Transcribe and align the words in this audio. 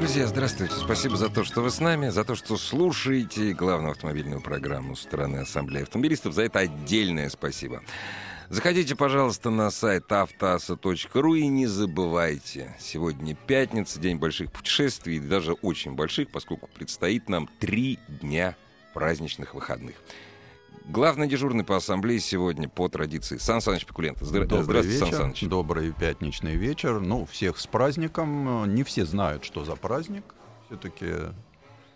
Друзья, 0.00 0.26
здравствуйте. 0.26 0.72
Спасибо 0.76 1.18
за 1.18 1.28
то, 1.28 1.44
что 1.44 1.60
вы 1.60 1.70
с 1.70 1.78
нами, 1.78 2.08
за 2.08 2.24
то, 2.24 2.34
что 2.34 2.56
слушаете 2.56 3.52
главную 3.52 3.90
автомобильную 3.90 4.40
программу 4.40 4.96
страны 4.96 5.36
Ассамблеи 5.36 5.82
автомобилистов. 5.82 6.32
За 6.32 6.40
это 6.40 6.60
отдельное 6.60 7.28
спасибо. 7.28 7.82
Заходите, 8.48 8.96
пожалуйста, 8.96 9.50
на 9.50 9.70
сайт 9.70 10.10
автоаса.ру 10.10 11.34
и 11.34 11.46
не 11.48 11.66
забывайте, 11.66 12.74
сегодня 12.80 13.34
пятница, 13.34 14.00
день 14.00 14.16
больших 14.16 14.50
путешествий, 14.50 15.20
даже 15.20 15.52
очень 15.52 15.92
больших, 15.92 16.30
поскольку 16.30 16.66
предстоит 16.66 17.28
нам 17.28 17.46
три 17.58 17.98
дня 18.08 18.56
праздничных 18.94 19.52
выходных. 19.52 19.96
Главный 20.86 21.28
дежурный 21.28 21.62
по 21.62 21.76
ассамблее 21.76 22.18
сегодня 22.20 22.68
по 22.68 22.88
традиции 22.88 23.36
Сан 23.36 23.60
Саныч 23.60 23.84
Пекулента. 23.84 24.24
Здра... 24.24 24.44
Добрый 24.44 24.64
Здравствуйте, 24.64 25.04
вечер. 25.04 25.12
Сан 25.12 25.20
Саныч. 25.20 25.42
Добрый 25.42 25.92
пятничный 25.92 26.56
вечер. 26.56 27.00
Ну, 27.00 27.26
всех 27.26 27.58
с 27.58 27.66
праздником. 27.66 28.74
Не 28.74 28.82
все 28.82 29.04
знают, 29.04 29.44
что 29.44 29.64
за 29.64 29.76
праздник. 29.76 30.24
Все-таки 30.66 31.06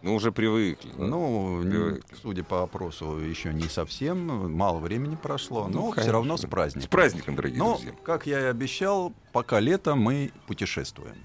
ну, 0.02 0.14
уже 0.14 0.32
привыкли. 0.32 0.91
Да? 0.96 1.06
Ну, 1.06 1.60
привыкли. 1.62 2.16
судя 2.22 2.44
по 2.44 2.62
опросу, 2.62 3.18
еще 3.18 3.52
не 3.52 3.68
совсем. 3.68 4.52
Мало 4.52 4.78
времени 4.78 5.16
прошло, 5.16 5.66
ну, 5.66 5.72
но 5.72 5.80
конечно. 5.82 6.02
все 6.02 6.12
равно 6.12 6.36
с 6.36 6.46
праздником. 6.46 6.86
С 6.86 6.91
праздником, 6.91 7.36
дорогие 7.36 7.58
но, 7.58 7.74
друзья. 7.76 7.92
как 8.04 8.26
я 8.26 8.41
и 8.41 8.44
обещал, 8.44 9.12
пока 9.32 9.60
лето 9.60 9.94
мы 9.94 10.30
путешествуем. 10.46 11.16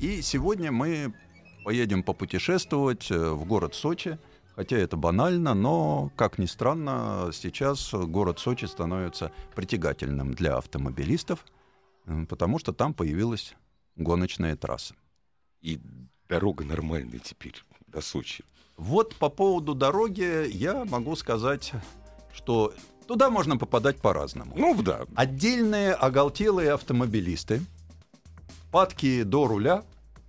И 0.00 0.22
сегодня 0.22 0.72
мы 0.72 1.12
поедем 1.64 2.02
попутешествовать 2.02 3.10
э, 3.10 3.30
в 3.30 3.44
город 3.44 3.74
Сочи– 3.74 4.18
Хотя 4.54 4.76
это 4.76 4.96
банально, 4.96 5.54
но, 5.54 6.10
как 6.14 6.38
ни 6.38 6.44
странно, 6.46 7.30
сейчас 7.32 7.92
город 7.92 8.38
Сочи 8.38 8.66
становится 8.66 9.32
притягательным 9.54 10.34
для 10.34 10.56
автомобилистов, 10.56 11.44
потому 12.28 12.58
что 12.58 12.72
там 12.72 12.92
появилась 12.92 13.54
гоночная 13.96 14.56
трасса. 14.56 14.94
И 15.62 15.80
дорога 16.28 16.64
нормальная 16.64 17.18
теперь 17.18 17.54
до 17.86 18.02
Сочи. 18.02 18.44
Вот 18.76 19.14
по 19.16 19.30
поводу 19.30 19.74
дороги 19.74 20.46
я 20.50 20.84
могу 20.84 21.16
сказать, 21.16 21.72
что 22.34 22.74
туда 23.06 23.30
можно 23.30 23.56
попадать 23.56 24.02
по-разному. 24.02 24.54
Ну 24.56 24.82
да. 24.82 25.06
Отдельные 25.14 25.94
оголтелые 25.94 26.72
автомобилисты, 26.72 27.62
падки 28.70 29.22
до 29.22 29.46
руля, 29.46 29.84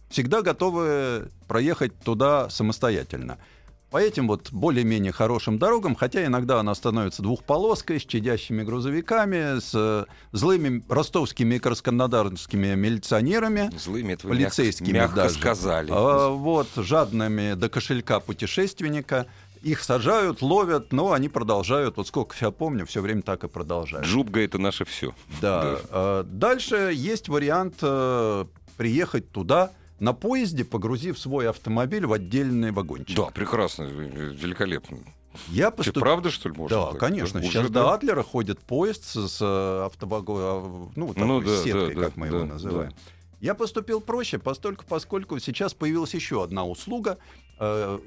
всегда 0.10 0.42
готовы 0.42 1.30
проехать 1.50 2.00
туда 2.00 2.50
самостоятельно– 2.50 3.38
по 3.94 4.02
этим 4.02 4.28
вот 4.28 4.52
более-менее 4.52 5.12
хорошим 5.12 5.60
дорогам, 5.60 5.94
хотя 5.94 6.26
иногда 6.26 6.60
она 6.60 6.74
становится 6.74 7.22
двухполоской, 7.22 8.00
с 8.00 8.04
чадящими 8.04 8.64
грузовиками, 8.64 9.60
с 9.60 9.70
э, 9.76 10.06
злыми 10.32 10.84
ростовскими 10.90 11.56
и 11.56 11.60
краснодарскими 11.60 12.74
милиционерами, 12.74 13.70
злыми, 13.78 14.14
это 14.14 14.28
полицейскими 14.28 14.94
мягко, 14.94 15.16
даже, 15.18 15.36
сказали. 15.36 15.92
А, 15.92 16.30
вот, 16.30 16.70
жадными 16.76 17.54
до 17.54 17.70
кошелька 17.70 18.20
путешественника. 18.20 19.28
Их 19.62 19.84
сажают, 19.84 20.42
ловят, 20.42 20.92
но 20.92 21.14
они 21.14 21.30
продолжают, 21.30 21.96
вот 21.98 22.08
сколько 22.08 22.36
я 22.42 22.50
помню, 22.50 22.88
все 22.88 23.00
время 23.00 23.22
так 23.22 23.44
и 23.44 23.48
продолжают. 23.48 24.08
Джубга— 24.08 24.42
это 24.44 24.58
наше 24.58 24.86
все. 24.86 25.14
Да. 25.40 25.64
да. 25.64 25.78
А, 25.92 26.24
дальше 26.24 26.92
есть 26.96 27.30
вариант 27.30 27.76
э, 27.84 28.46
приехать 28.76 29.32
туда— 29.32 29.70
на 30.00 30.14
поезде, 30.14 30.66
погрузив 30.66 31.18
свой 31.18 31.50
автомобиль 31.50 32.06
в 32.06 32.14
отдельный 32.14 32.72
вагончик. 32.72 33.16
Да, 33.16 33.26
прекрасно, 33.26 33.84
великолепно. 33.84 35.00
Я 35.48 35.72
поступ... 35.72 35.96
Ты 35.96 36.00
правда, 36.00 36.30
что 36.30 36.50
ли, 36.50 36.56
можно? 36.56 36.78
Да, 36.78 36.92
так? 36.92 37.00
конечно. 37.00 37.40
Уже, 37.40 37.50
Сейчас 37.50 37.70
да? 37.70 37.84
до 37.84 37.94
Адлера 37.94 38.24
ходит 38.24 38.60
поезд 38.60 39.04
с, 39.04 39.28
с 39.28 39.86
автовагоном, 39.86 40.92
ну, 40.96 41.08
вот 41.08 41.18
ну, 41.18 41.42
да, 41.42 41.64
сеткой, 41.64 41.96
да, 41.96 42.02
как 42.02 42.10
да, 42.10 42.22
мы 42.22 42.30
да, 42.30 42.38
его 42.38 42.46
называем. 42.46 42.92
Да. 42.92 42.98
Я 43.42 43.56
поступил 43.56 44.00
проще, 44.00 44.38
постольку, 44.38 44.86
поскольку 44.88 45.38
сейчас 45.40 45.74
появилась 45.74 46.14
еще 46.14 46.44
одна 46.44 46.66
услуга. 46.66 47.18
Э, 47.60 48.00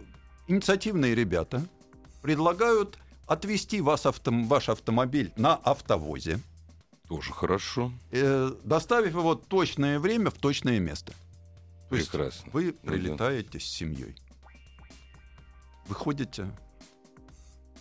инициативные 0.47 1.15
ребята 1.15 1.63
предлагают 2.23 2.97
отвезти 3.27 3.81
вас 3.81 4.07
авто, 4.07 4.31
ваш 4.33 4.69
автомобиль 4.69 5.33
на 5.37 5.57
автовозе. 5.57 6.41
Тоже 7.09 7.33
хорошо. 7.33 7.93
Э, 8.13 8.51
доставив 8.65 9.13
его 9.15 9.35
в 9.35 9.47
точное 9.47 9.99
время 9.99 10.31
в 10.31 10.35
точное 10.35 10.81
место. 10.81 11.13
То 11.89 11.97
Прекрасно. 11.97 12.51
вы 12.53 12.73
прилетаете 12.73 13.61
с 13.61 13.65
семьей, 13.65 14.17
выходите 15.87 16.51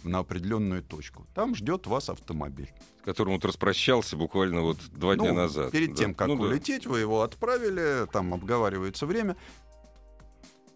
на 0.04 0.20
определенную 0.20 0.84
точку. 0.84 1.26
Там 1.34 1.56
ждет 1.56 1.88
вас 1.88 2.10
автомобиль. 2.10 2.72
С 3.02 3.06
которым 3.06 3.34
вот 3.34 3.46
распрощался 3.46 4.16
буквально 4.16 4.62
вот 4.62 4.78
два 4.92 5.16
ну, 5.16 5.24
дня 5.24 5.34
назад. 5.34 5.72
Перед 5.72 5.92
да? 5.92 5.96
тем, 5.96 6.14
как 6.14 6.28
ну, 6.28 6.36
улететь, 6.36 6.84
да. 6.84 6.92
вы 6.92 7.00
его 7.00 7.24
отправили, 7.24 8.08
там 8.12 8.34
обговаривается 8.34 9.08
время. 9.08 9.36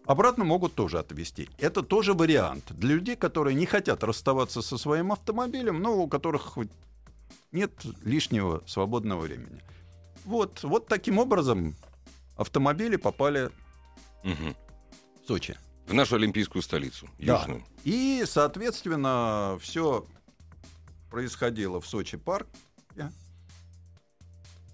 Обратно 0.06 0.44
могут 0.44 0.74
тоже 0.74 0.98
отвезти. 0.98 1.48
Это 1.58 1.82
тоже 1.82 2.14
вариант 2.14 2.72
для 2.72 2.96
людей, 2.96 3.14
которые 3.14 3.54
не 3.54 3.66
хотят 3.66 4.02
расставаться 4.02 4.60
со 4.60 4.76
своим 4.76 5.12
автомобилем, 5.12 5.80
но 5.80 5.96
у 5.96 6.08
которых 6.08 6.58
нет 7.52 7.72
лишнего 8.02 8.62
свободного 8.66 9.20
времени. 9.20 9.62
Вот, 10.24 10.64
вот 10.64 10.88
таким 10.88 11.18
образом 11.18 11.76
автомобили 12.40 12.96
попали 12.96 13.50
угу. 14.24 14.56
в 15.22 15.26
Сочи. 15.26 15.56
В 15.86 15.92
нашу 15.92 16.16
олимпийскую 16.16 16.62
столицу, 16.62 17.08
южную. 17.18 17.60
Да. 17.60 17.66
И, 17.84 18.22
соответственно, 18.26 19.58
все 19.60 20.06
происходило 21.10 21.80
в 21.80 21.86
Сочи 21.86 22.16
парке, 22.16 22.50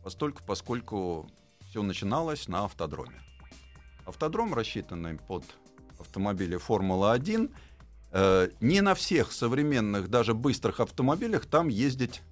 постольку, 0.04 0.42
поскольку 0.46 1.28
все 1.68 1.82
начиналось 1.82 2.48
на 2.48 2.64
автодроме. 2.64 3.20
Автодром, 4.04 4.54
рассчитанный 4.54 5.18
под 5.18 5.42
автомобили 5.98 6.56
Формула-1, 6.56 7.52
э, 8.12 8.50
не 8.60 8.80
на 8.82 8.94
всех 8.94 9.32
современных, 9.32 10.08
даже 10.08 10.34
быстрых 10.34 10.78
автомобилях 10.78 11.46
там 11.46 11.68
ездить 11.68 12.22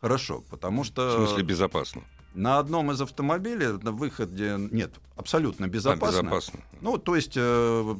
хорошо, 0.00 0.42
потому 0.50 0.82
что... 0.82 1.10
В 1.10 1.26
смысле 1.26 1.44
безопасно? 1.44 2.02
На 2.34 2.58
одном 2.58 2.90
из 2.90 3.00
автомобилей 3.00 3.78
на 3.82 3.92
выходе 3.92 4.56
нет, 4.70 4.92
абсолютно 5.16 5.68
безопасно. 5.68 6.20
А, 6.20 6.22
безопасно. 6.22 6.60
Ну, 6.80 6.96
то 6.98 7.14
есть 7.14 7.34
э, 7.36 7.94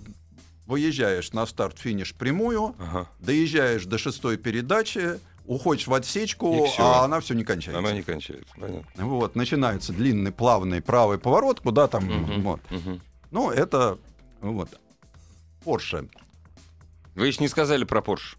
выезжаешь 0.67 1.33
на 1.33 1.47
старт-финиш 1.47 2.15
прямую, 2.15 2.75
ага. 2.79 3.09
доезжаешь 3.21 3.85
до 3.85 3.99
шестой 3.99 4.39
передачи, 4.39 5.21
уходишь 5.47 5.87
в 5.87 5.95
отсечку, 5.95 6.67
а 6.79 7.05
она 7.05 7.21
все 7.21 7.35
не 7.35 7.45
кончается. 7.45 7.79
Она 7.79 7.93
не 7.93 8.03
кончается, 8.03 8.55
понятно. 8.59 9.07
Вот, 9.07 9.35
начинается 9.35 9.93
длинный, 9.93 10.33
плавный 10.33 10.81
правый 10.81 11.19
поворот, 11.19 11.61
куда 11.61 11.89
там, 11.89 12.09
угу, 12.09 12.41
вот. 12.41 12.61
Угу. 12.71 13.01
Ну, 13.31 13.51
это, 13.51 13.99
вот, 14.41 14.69
Porsche. 15.65 16.09
Вы 17.15 17.27
еще 17.27 17.41
не 17.41 17.49
сказали 17.49 17.85
про 17.85 18.01
Porsche. 18.01 18.37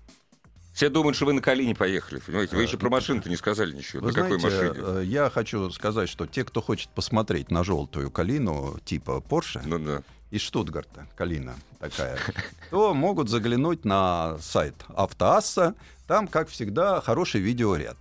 Все 0.74 0.90
думают, 0.90 1.16
что 1.16 1.26
вы 1.26 1.34
на 1.34 1.42
Калине 1.42 1.76
поехали. 1.76 2.20
Понимаете, 2.20 2.56
вы 2.56 2.64
еще 2.64 2.78
про 2.78 2.90
машину-то 2.90 3.30
не 3.30 3.36
сказали 3.36 3.76
ничего. 3.76 4.02
Вы 4.02 4.08
на 4.08 4.14
знаете, 4.14 4.36
какой 4.36 4.52
машине? 4.52 4.86
Э, 4.86 5.04
я 5.06 5.30
хочу 5.30 5.70
сказать, 5.70 6.10
что 6.10 6.26
те, 6.26 6.44
кто 6.44 6.62
хочет 6.62 6.90
посмотреть 6.90 7.52
на 7.52 7.64
желтую 7.64 8.10
Калину 8.10 8.80
типа 8.84 9.24
Porsche, 9.30 9.62
ну, 9.66 9.78
да. 9.78 10.02
из 10.31 10.42
Штутгарта, 10.42 11.08
Калина 11.16 11.56
такая, 11.78 12.18
то 12.72 12.96
могут 12.96 13.30
заглянуть 13.30 13.86
на 13.86 14.38
сайт 14.40 14.74
Автоасса. 14.96 15.75
Там, 16.08 16.28
как 16.28 16.50
всегда, 16.50 17.02
хороший 17.02 17.40
видеоряд. 17.40 17.98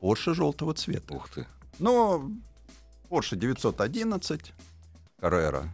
Porsche 0.00 0.34
желтого 0.34 0.74
цвета. 0.74 1.12
Ух 1.14 1.28
ты. 1.28 1.46
Но 1.80 2.30
Porsche 3.10 3.34
911, 3.36 4.54
Carrera 5.20 5.68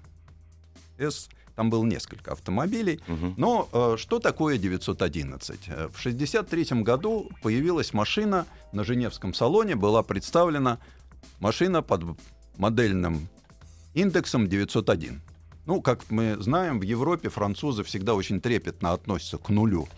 S 0.97 1.29
там 1.59 1.71
было 1.71 1.85
несколько 1.85 2.31
автомобилей. 2.31 3.01
Угу. 3.09 3.35
Но 3.37 3.69
э, 3.73 3.97
что 3.99 4.21
такое 4.21 4.59
911? 4.59 5.61
Э, 5.67 5.89
в 5.93 5.99
1963 5.99 6.83
году 6.83 7.33
появилась 7.43 7.93
машина 7.93 8.47
на 8.71 8.85
Женевском 8.85 9.35
салоне, 9.35 9.75
была 9.75 10.05
представлена 10.05 10.79
машина 11.41 11.83
под 11.83 12.05
модельным 12.59 13.29
индексом 13.95 14.47
901. 14.47 15.21
Ну, 15.67 15.83
как 15.83 16.09
мы 16.11 16.37
знаем, 16.39 16.79
в 16.79 16.83
Европе 16.83 17.29
французы 17.29 17.83
всегда 17.83 18.15
очень 18.15 18.41
трепетно 18.41 18.93
относятся 18.93 19.39
к 19.39 19.49
нулю 19.49 19.89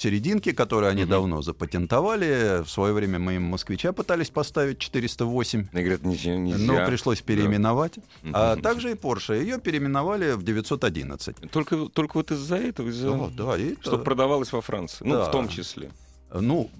серединки, 0.00 0.52
которые 0.52 0.90
они 0.90 1.02
Мгм. 1.02 1.10
давно 1.10 1.42
запатентовали. 1.42 2.62
В 2.64 2.70
свое 2.70 2.92
время 2.94 3.18
мы 3.18 3.34
им 3.34 3.42
москвича 3.42 3.92
пытались 3.92 4.30
поставить 4.30 4.78
408. 4.78 5.68
Мне 5.72 5.82
говорят, 5.82 6.02
нельзя. 6.04 6.36
нельзя. 6.36 6.72
Но 6.72 6.86
пришлось 6.86 7.20
переименовать. 7.20 7.98
Мгм. 8.22 8.32
А 8.34 8.56
также 8.56 8.92
и 8.92 8.94
Porsche. 8.94 9.38
Ее 9.40 9.58
переименовали 9.58 10.32
в 10.32 10.42
911. 10.42 11.36
Только, 11.50 11.76
только 11.86 12.16
вот 12.16 12.30
из-за 12.30 12.56
этого, 12.56 12.88
из-за... 12.88 13.10
Да, 13.10 13.28
да, 13.44 13.56
и 13.58 13.72
это- 13.72 13.82
Чтобы 13.82 14.04
продавалось 14.04 14.52
во 14.52 14.60
Франции. 14.62 15.04
Ну, 15.04 15.14
Да. 15.16 15.24
в 15.28 15.30
том 15.32 15.48
числе. 15.48 15.90
Ну, 16.32 16.70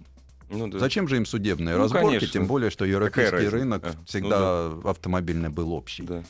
Ну, 0.51 0.69
да. 0.69 0.79
зачем 0.79 1.07
же 1.07 1.17
им 1.17 1.27
судебные 1.27 1.77
Ну, 1.77 1.83
разборки, 1.83 2.07
конечно. 2.07 2.29
тем 2.29 2.47
более, 2.47 2.71
что 2.71 2.85
европейский 2.85 3.49
рынок 3.49 3.85
А, 3.85 3.89
ну 3.97 4.05
всегда 4.07 4.67
автомобильный 4.85 5.49
был 5.51 5.73
общий. 5.73 6.03
Да. 6.05 6.23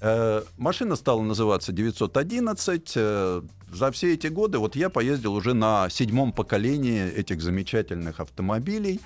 Э, 0.00 0.42
машина 0.56 0.96
стала 0.96 1.20
называться 1.22 1.72
911. 1.72 2.92
Э, 2.96 3.42
за 3.70 3.90
все 3.92 4.14
эти 4.14 4.28
годы 4.28 4.58
вот 4.58 4.74
я 4.74 4.88
поездил 4.88 5.34
уже 5.34 5.52
на 5.52 5.90
седьмом 5.90 6.32
поколении 6.32 7.06
этих 7.06 7.42
замечательных 7.42 8.20
автомобилей. 8.20 9.00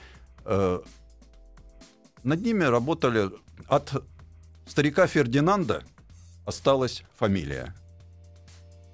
Э, 0.44 0.80
над 2.22 2.40
ними 2.42 2.64
работали 2.64 3.30
от 3.68 4.04
старика 4.66 5.06
Фердинанда 5.06 5.82
осталась 6.46 7.02
фамилия. 7.18 7.74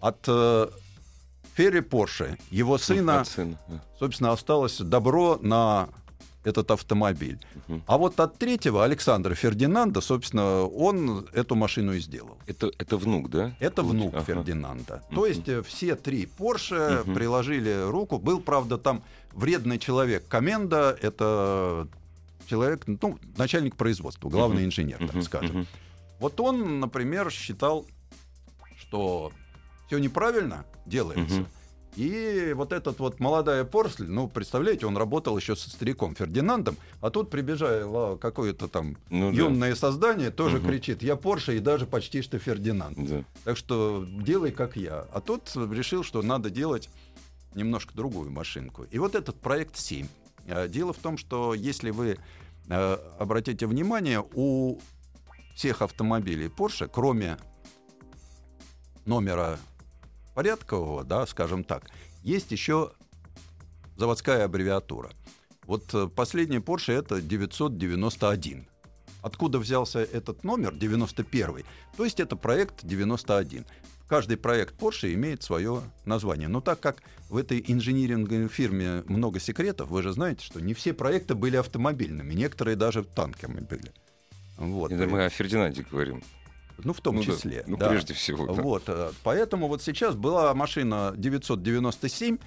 От 0.00 0.26
Ферри 1.54 1.82
Порше, 1.82 2.38
его 2.50 2.78
сына, 2.78 3.20
От 3.20 3.28
сына, 3.28 3.58
собственно, 3.98 4.32
осталось 4.32 4.78
добро 4.78 5.38
на 5.42 5.90
этот 6.44 6.70
автомобиль. 6.70 7.38
Мгм. 7.68 7.82
А 7.86 7.98
вот 7.98 8.18
от 8.20 8.38
третьего 8.38 8.84
Александра 8.84 9.34
Фердинанда, 9.34 10.00
собственно, 10.00 10.62
он 10.64 11.26
эту 11.32 11.54
машину 11.54 11.92
и 11.92 12.00
сделал. 12.00 12.38
Это, 12.46 12.70
это 12.78 12.96
внук, 12.96 13.28
да? 13.30 13.54
Это 13.60 13.82
внук 13.82 14.14
Ага. 14.14 14.24
Фердинанда. 14.24 15.02
Мгм. 15.08 15.14
То 15.16 15.26
есть 15.26 15.48
э, 15.48 15.62
все 15.62 15.96
три 15.96 16.26
Порше 16.26 17.02
Мгм. 17.04 17.14
приложили 17.14 17.90
руку. 17.90 18.18
Был, 18.18 18.40
правда, 18.40 18.78
там 18.78 19.02
вредный 19.32 19.78
человек 19.78 20.26
Коменда. 20.28 20.96
Это 21.02 21.86
человек, 22.46 22.84
ну, 22.86 23.18
начальник 23.36 23.76
производства, 23.76 24.28
главный 24.28 24.64
инженер, 24.64 24.98
так 25.12 25.22
скажем. 25.22 25.66
Вот 26.18 26.40
он, 26.40 26.80
например, 26.80 27.30
считал, 27.30 27.86
что 28.78 29.32
все 29.86 29.98
неправильно 29.98 30.64
делается. 30.86 31.40
Мгм. 31.40 31.46
И 31.96 32.52
вот 32.54 32.72
этот 32.72 32.98
вот 33.00 33.18
молодая 33.18 33.64
Порсль, 33.64 34.06
ну, 34.06 34.28
представляете, 34.28 34.86
он 34.86 34.96
работал 34.96 35.36
еще 35.36 35.56
со 35.56 35.68
стариком 35.70 36.14
Фердинандом, 36.14 36.76
а 37.00 37.10
тут 37.10 37.30
прибежало 37.30 38.16
какое-то 38.16 38.68
там 38.68 38.96
Ну 39.10 39.30
да. 39.32 39.36
юное 39.36 39.74
создание, 39.74 40.30
тоже 40.30 40.58
Мгм. 40.58 40.68
кричит, 40.68 41.02
я 41.02 41.16
Порше 41.16 41.56
и 41.56 41.58
даже 41.58 41.86
почти 41.86 42.22
что 42.22 42.38
Фердинанд. 42.38 42.96
Да. 43.08 43.24
Так 43.44 43.56
что 43.56 44.06
делай 44.08 44.52
как 44.52 44.76
я. 44.76 45.06
А 45.12 45.20
тут 45.20 45.50
решил, 45.56 46.04
что 46.04 46.22
надо 46.22 46.48
делать 46.48 46.88
немножко 47.54 47.92
другую 47.94 48.30
машинку. 48.30 48.84
И 48.92 48.98
вот 48.98 49.14
этот 49.16 49.40
проект 49.40 49.76
7. 49.76 50.06
Э, 50.46 50.68
Дело 50.68 50.92
в 50.92 50.98
том, 50.98 51.18
что 51.18 51.54
если 51.54 51.90
вы 51.90 52.18
э, 52.68 52.98
обратите 53.18 53.66
внимание, 53.66 54.24
у 54.34 54.78
всех 55.56 55.82
автомобилей 55.82 56.46
Porsche, 56.46 56.88
кроме 56.92 57.36
номера 59.06 59.58
порядкового, 60.34 61.04
да, 61.04 61.26
скажем 61.26 61.64
так, 61.64 61.90
есть 62.22 62.50
еще 62.52 62.92
заводская 63.96 64.44
аббревиатура. 64.44 65.10
Вот 65.64 65.94
э, 65.94 66.08
последний 66.08 66.58
Porsche 66.58 66.92
это 66.94 67.20
991. 67.20 68.66
Откуда 69.22 69.58
взялся 69.58 70.00
этот 70.00 70.44
номер 70.44 70.74
91? 70.74 71.64
То 71.96 72.04
есть 72.04 72.20
это 72.20 72.36
проект 72.36 72.84
91. 72.84 73.66
Каждый 74.08 74.36
проект 74.36 74.74
Porsche 74.80 75.14
имеет 75.14 75.42
свое 75.42 75.82
название. 76.04 76.48
Но 76.48 76.60
так 76.60 76.80
как 76.80 77.02
в 77.28 77.36
этой 77.36 77.62
инжиниринговой 77.64 78.48
фирме 78.48 79.04
много 79.06 79.38
секретов, 79.38 79.90
вы 79.90 80.02
же 80.02 80.12
знаете, 80.12 80.44
что 80.44 80.60
не 80.60 80.74
все 80.74 80.92
проекты 80.92 81.34
были 81.34 81.56
автомобильными, 81.56 82.34
некоторые 82.34 82.76
даже 82.76 83.04
танками 83.04 83.60
были. 83.60 83.92
Вот. 84.56 84.90
Это 84.90 85.06
мы 85.06 85.24
о 85.24 85.28
Фердинанде 85.28 85.86
говорим. 85.88 86.22
Ну, 86.84 86.92
в 86.92 87.00
том 87.00 87.16
Ну 87.16 87.22
да. 87.22 87.32
числе. 87.32 87.64
Ну, 87.66 87.76
да. 87.76 87.88
прежде 87.88 88.14
всего. 88.14 88.46
да. 88.52 88.62
Вот, 88.62 88.84
э, 88.88 89.10
поэтому 89.22 89.68
вот 89.68 89.82
сейчас 89.82 90.14
была 90.14 90.54
машина 90.54 91.12
997, 91.16 92.38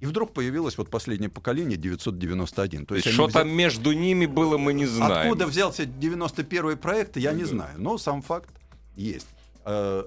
и 0.00 0.06
вдруг 0.06 0.32
появилось 0.32 0.78
вот 0.78 0.90
последнее 0.90 1.28
поколение 1.30 1.76
991. 1.76 2.86
То 2.86 2.94
есть, 2.94 3.08
что 3.08 3.26
взя- 3.26 3.32
там 3.32 3.48
между 3.50 3.92
ними 3.92 4.26
было, 4.26 4.56
мы 4.58 4.72
не 4.72 4.86
знаем. 4.86 5.30
Откуда 5.30 5.46
взялся 5.46 5.84
91 5.86 6.76
проект, 6.76 7.16
я 7.16 7.32
не 7.32 7.42
Да. 7.42 7.48
знаю, 7.48 7.80
но 7.80 7.98
сам 7.98 8.22
факт 8.22 8.50
есть. 8.96 9.26
Э, 9.64 10.04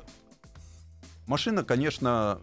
Машина, 1.28 1.64
конечно, 1.64 2.42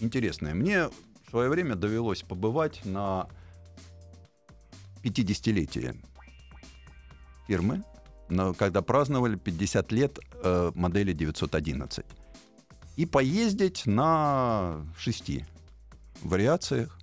интересная. 0.00 0.54
Мне 0.54 0.88
в 0.88 1.30
свое 1.30 1.48
время 1.50 1.76
довелось 1.76 2.22
побывать 2.22 2.80
на 2.84 3.28
50-летие 5.02 5.94
фирмы, 7.46 7.84
когда 8.56 8.82
праздновали 8.82 9.36
50 9.36 9.92
лет 9.92 10.18
э, 10.42 10.72
модели 10.74 11.12
911. 11.12 12.04
И 12.96 13.06
поездить 13.06 13.86
на 13.86 14.86
шести 14.98 15.44
вариациях 16.22 16.98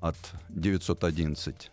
от 0.00 0.16
911 0.48 1.70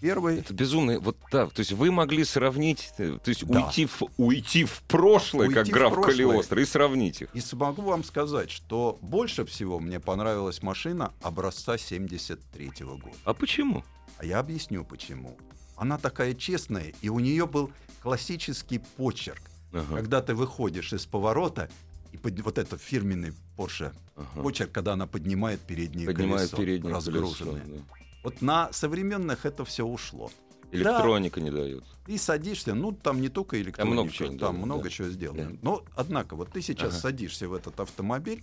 первой 0.00 0.38
Это 0.40 0.52
безумно. 0.54 1.00
Вот 1.00 1.16
да, 1.32 1.46
то 1.46 1.60
есть 1.60 1.72
вы 1.72 1.90
могли 1.90 2.24
сравнить, 2.24 2.92
э, 2.98 3.18
то 3.22 3.28
есть 3.28 3.46
Да. 3.46 3.64
уйти, 3.64 3.86
в, 3.86 4.02
уйти 4.18 4.64
в 4.64 4.82
прошлое, 4.82 5.48
как 5.48 5.64
Уйти 5.64 5.72
в 5.72 5.74
граф. 5.74 6.00
Калиостро, 6.00 6.60
и 6.60 6.64
сравнить 6.64 7.22
их. 7.22 7.28
И 7.34 7.40
смогу 7.40 7.82
вам 7.82 8.04
сказать, 8.04 8.50
что 8.50 8.98
больше 9.00 9.44
всего 9.44 9.78
мне 9.80 9.98
понравилась 9.98 10.62
машина 10.62 11.12
образца 11.22 11.78
73 11.78 12.70
года. 12.84 13.16
А 13.24 13.34
почему? 13.34 13.84
А 14.18 14.24
я 14.24 14.38
объясню 14.38 14.84
почему. 14.84 15.36
Она 15.76 15.98
такая 15.98 16.34
честная, 16.34 16.92
и 17.02 17.08
у 17.08 17.18
нее 17.20 17.46
был 17.46 17.70
классический 18.02 18.78
почерк. 18.78 19.42
Ага, 19.72 19.96
Когда 19.96 20.22
ты 20.22 20.34
выходишь 20.34 20.92
из 20.92 21.04
поворота, 21.06 21.68
и 22.12 22.16
под- 22.16 22.40
вот 22.40 22.56
этот 22.58 22.80
фирменный 22.80 23.32
Porsche 23.56 23.92
ага. 24.16 24.42
почерк, 24.42 24.72
когда 24.72 24.94
она 24.94 25.06
поднимает 25.06 25.60
переднее 25.60 26.06
Поднимает 26.06 26.50
колесо, 26.50 26.56
переднее 26.56 26.94
разгруженное. 26.94 27.60
колесо, 27.62 27.82
Вот 28.22 28.42
на 28.42 28.72
современных 28.72 29.44
это 29.44 29.64
все 29.64 29.84
ушло. 29.84 30.30
да. 30.72 30.78
Электроника 30.78 31.40
не 31.40 31.50
дает. 31.50 31.84
Ты 32.06 32.16
садишься, 32.18 32.74
ну 32.74 32.92
там 32.92 33.20
не 33.20 33.28
только 33.28 33.60
электроника, 33.60 33.92
много 33.92 34.10
чего 34.10 34.28
там 34.28 34.36
дано, 34.38 34.58
много 34.64 34.84
да. 34.84 34.90
чего 34.90 35.08
сделано. 35.08 35.50
Да. 35.50 35.58
Но 35.62 35.84
однако, 35.94 36.36
вот 36.36 36.52
ты 36.52 36.62
сейчас 36.62 36.92
Ага. 36.92 37.00
садишься 37.00 37.48
в 37.48 37.52
этот 37.54 37.78
автомобиль. 37.80 38.42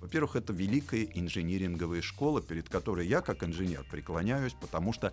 Во-первых, 0.00 0.34
это 0.36 0.52
великая 0.52 1.04
инжиниринговая 1.14 2.02
школа, 2.02 2.42
перед 2.42 2.68
которой 2.68 3.06
я, 3.06 3.20
как 3.20 3.44
инженер, 3.44 3.84
преклоняюсь, 3.90 4.54
потому 4.60 4.92
что 4.92 5.12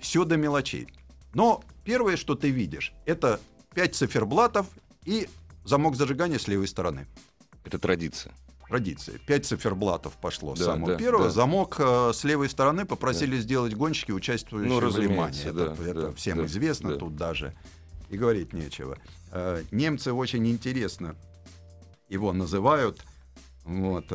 все 0.00 0.24
до 0.24 0.36
мелочей. 0.36 0.88
Но 1.34 1.62
первое, 1.84 2.16
что 2.16 2.34
ты 2.34 2.50
видишь, 2.50 2.92
это 3.06 3.40
пять 3.74 3.94
циферблатов 3.94 4.66
и 5.04 5.28
замок 5.64 5.96
зажигания 5.96 6.38
с 6.38 6.48
левой 6.48 6.66
стороны. 6.68 7.06
Это 7.64 7.78
традиция. 7.78 8.32
Традиция. 8.68 9.18
Пять 9.18 9.46
циферблатов 9.46 10.16
пошло 10.16 10.54
Да, 10.54 10.64
самого 10.64 10.92
да, 10.92 10.96
первого. 10.98 11.24
да. 11.24 11.30
Замок 11.30 11.76
э, 11.80 12.12
с 12.14 12.22
левой 12.22 12.48
стороны 12.48 12.84
попросили 12.84 13.36
сделать 13.38 13.74
гонщики, 13.74 14.12
участвующие 14.12 14.80
Ну, 14.80 14.88
в 14.88 14.96
Лимане. 14.96 15.40
Это, 15.42 15.74
да, 15.74 15.84
это 15.84 16.00
да, 16.02 16.12
всем 16.12 16.38
да, 16.38 16.46
известно 16.46 16.90
да. 16.90 16.96
тут 16.96 17.16
даже. 17.16 17.54
И 18.10 18.16
говорить 18.16 18.52
нечего. 18.52 18.96
Э, 19.32 19.64
немцы 19.72 20.12
очень 20.12 20.46
интересно 20.48 21.16
его 22.08 22.32
называют. 22.32 23.04
Вот. 23.64 24.06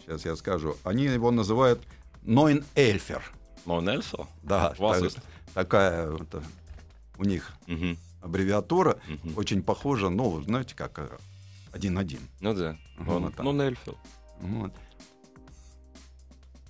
сейчас 0.00 0.24
я 0.24 0.34
скажу. 0.36 0.76
Они 0.82 1.04
его 1.04 1.30
называют 1.30 1.82
Нойн 2.22 2.64
Эльфер. 2.74 3.22
Монельфо? 3.64 4.28
Да, 4.42 4.70
так- 4.70 5.12
такая 5.54 6.10
вот, 6.10 6.34
э, 6.34 6.42
у 7.18 7.24
них 7.24 7.52
Мгм, 7.66 7.96
аббревиатура. 8.20 9.00
мгм. 9.08 9.36
Очень 9.38 9.62
похожа, 9.62 10.08
ну, 10.10 10.42
знаете, 10.42 10.74
как 10.74 10.98
э, 10.98 11.08
один-один. 11.72 12.20
Ну 12.40 12.54
да. 12.54 12.76
Вот 12.98 13.20
Мон- 13.20 13.32
так. 13.32 13.44
Монельфо. 13.44 13.96
Вот. 14.40 14.72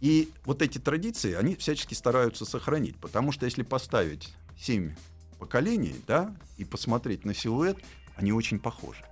И 0.00 0.30
вот 0.44 0.60
эти 0.60 0.78
традиции, 0.78 1.32
они 1.34 1.56
всячески 1.56 1.94
стараются 1.94 2.44
сохранить, 2.44 2.96
потому 2.98 3.32
что 3.32 3.46
если 3.46 3.62
поставить 3.62 4.34
семь 4.58 4.94
поколений, 5.38 5.94
да, 6.06 6.34
и 6.58 6.64
посмотреть 6.64 7.24
на 7.24 7.34
силуэт, 7.34 7.78
они 8.16 8.32
очень 8.32 8.58
похожи. 8.58 9.04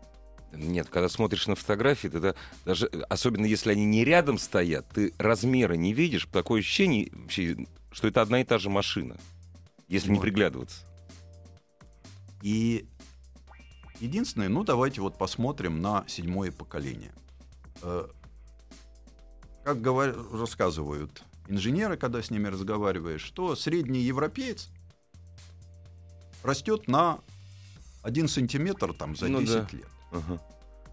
Нет, 0.52 0.88
когда 0.90 1.08
смотришь 1.08 1.46
на 1.46 1.54
фотографии, 1.54 2.08
тогда 2.08 2.34
даже, 2.64 2.86
особенно 3.08 3.46
если 3.46 3.72
они 3.72 3.84
не 3.86 4.04
рядом 4.04 4.36
стоят, 4.38 4.86
ты 4.90 5.14
размера 5.18 5.74
не 5.74 5.92
видишь, 5.94 6.26
такое 6.30 6.60
ощущение, 6.60 7.10
что 7.90 8.06
это 8.08 8.20
одна 8.20 8.40
и 8.40 8.44
та 8.44 8.58
же 8.58 8.68
машина, 8.68 9.16
если 9.88 10.10
не 10.10 10.16
Вот. 10.16 10.22
приглядываться. 10.22 10.84
И 12.42 12.86
единственное, 14.00 14.48
ну 14.48 14.62
давайте 14.64 15.00
вот 15.00 15.16
посмотрим 15.16 15.80
на 15.80 16.04
седьмое 16.06 16.52
поколение. 16.52 17.12
Э, 17.82 18.06
Как 19.64 19.80
говор- 19.80 20.16
рассказывают 20.38 21.22
инженеры, 21.48 21.96
когда 21.96 22.20
с 22.22 22.30
ними 22.30 22.48
разговариваешь, 22.48 23.22
что 23.22 23.54
средний 23.56 24.00
европеец 24.00 24.68
растет 26.42 26.88
на 26.88 27.20
один 28.02 28.26
сантиметр 28.28 28.92
там 28.92 29.14
за 29.16 29.28
Ну 29.28 29.40
10 29.40 29.52
да. 29.54 29.68
лет. 29.76 29.86
Ага. 30.12 30.40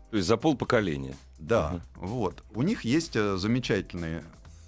То 0.09 0.17
есть 0.17 0.27
за 0.27 0.37
полпоколения. 0.37 1.15
Да, 1.37 1.81
вот. 1.95 2.43
У 2.55 2.63
них 2.63 2.83
есть 2.83 3.15
э, 3.15 3.37
замечательный 3.37 4.23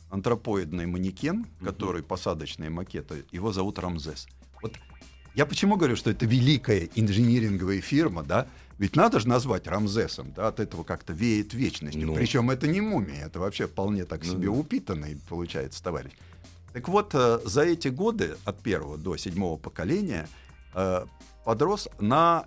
антропоидный 0.10 0.86
манекен, 0.86 1.48
который 1.63 2.03
посадочные 2.03 2.70
макеты. 2.70 3.25
Его 3.31 3.51
зовут 3.51 3.79
Рамзес. 3.79 4.27
Вот 4.62 4.74
я 5.34 5.46
почему 5.46 5.77
говорю, 5.77 5.96
что 5.96 6.12
это 6.12 6.25
великая 6.25 6.89
инжиниринговая 6.96 7.81
фирма, 7.81 8.24
да? 8.24 8.48
Ведь 8.77 8.96
надо 8.96 9.20
же 9.20 9.27
назвать 9.27 9.67
Рамзесом, 9.67 10.34
да, 10.34 10.48
от 10.48 10.60
этого 10.60 10.84
как-то 10.84 11.13
веет 11.13 11.53
вечностью. 11.53 12.08
Ну. 12.08 12.15
Причем 12.15 12.50
это 12.50 12.67
не 12.67 12.81
мумия, 12.81 13.27
это 13.27 13.39
вообще 13.39 13.67
вполне 13.67 14.05
так 14.05 14.24
Ну 14.25 14.31
себе 14.31 14.48
да. 14.48 14.51
упитанный 14.51 15.17
получается 15.29 15.84
товарищ. 15.84 16.12
Так 16.74 16.88
вот, 16.89 17.12
э, 17.13 17.39
за 17.46 17.63
эти 17.63 17.89
годы, 17.89 18.38
от 18.43 18.62
первого 18.62 18.98
до 18.98 19.17
седьмого 19.17 19.58
поколения, 19.58 20.27
э, 20.74 21.05
подрос 21.46 21.88
на 22.00 22.46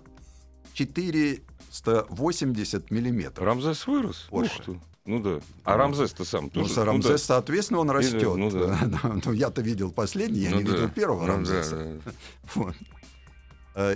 480 0.73 2.91
миллиметров. 2.91 3.45
Рамзес 3.45 3.85
вырос? 3.87 4.27
Порше. 4.29 4.59
Ух 4.59 4.65
ты. 4.65 4.79
Ну 5.05 5.19
да. 5.21 5.39
А 5.63 5.77
Рамзес-то 5.77 6.25
сам 6.25 6.45
Ну, 6.45 6.49
тоже. 6.49 6.73
с 6.73 6.77
Рамзес, 6.77 7.11
да. 7.11 7.17
соответственно, 7.35 7.79
он 7.81 7.91
растет. 7.91 8.23
ну 8.35 8.49
да. 8.51 8.79
Ну, 9.23 9.31
я-то 9.33 9.61
видел 9.61 9.91
последний, 9.91 10.39
я 10.39 10.49
Ну 10.51 10.57
не 10.57 10.63
да. 10.63 10.71
видел 10.71 10.89
первого 10.89 11.21
Ну 11.21 11.27
да, 11.27 11.33
Рамзеса. 11.33 11.99
да. 12.03 12.11
Вот. 12.55 12.75
Э, 13.75 13.95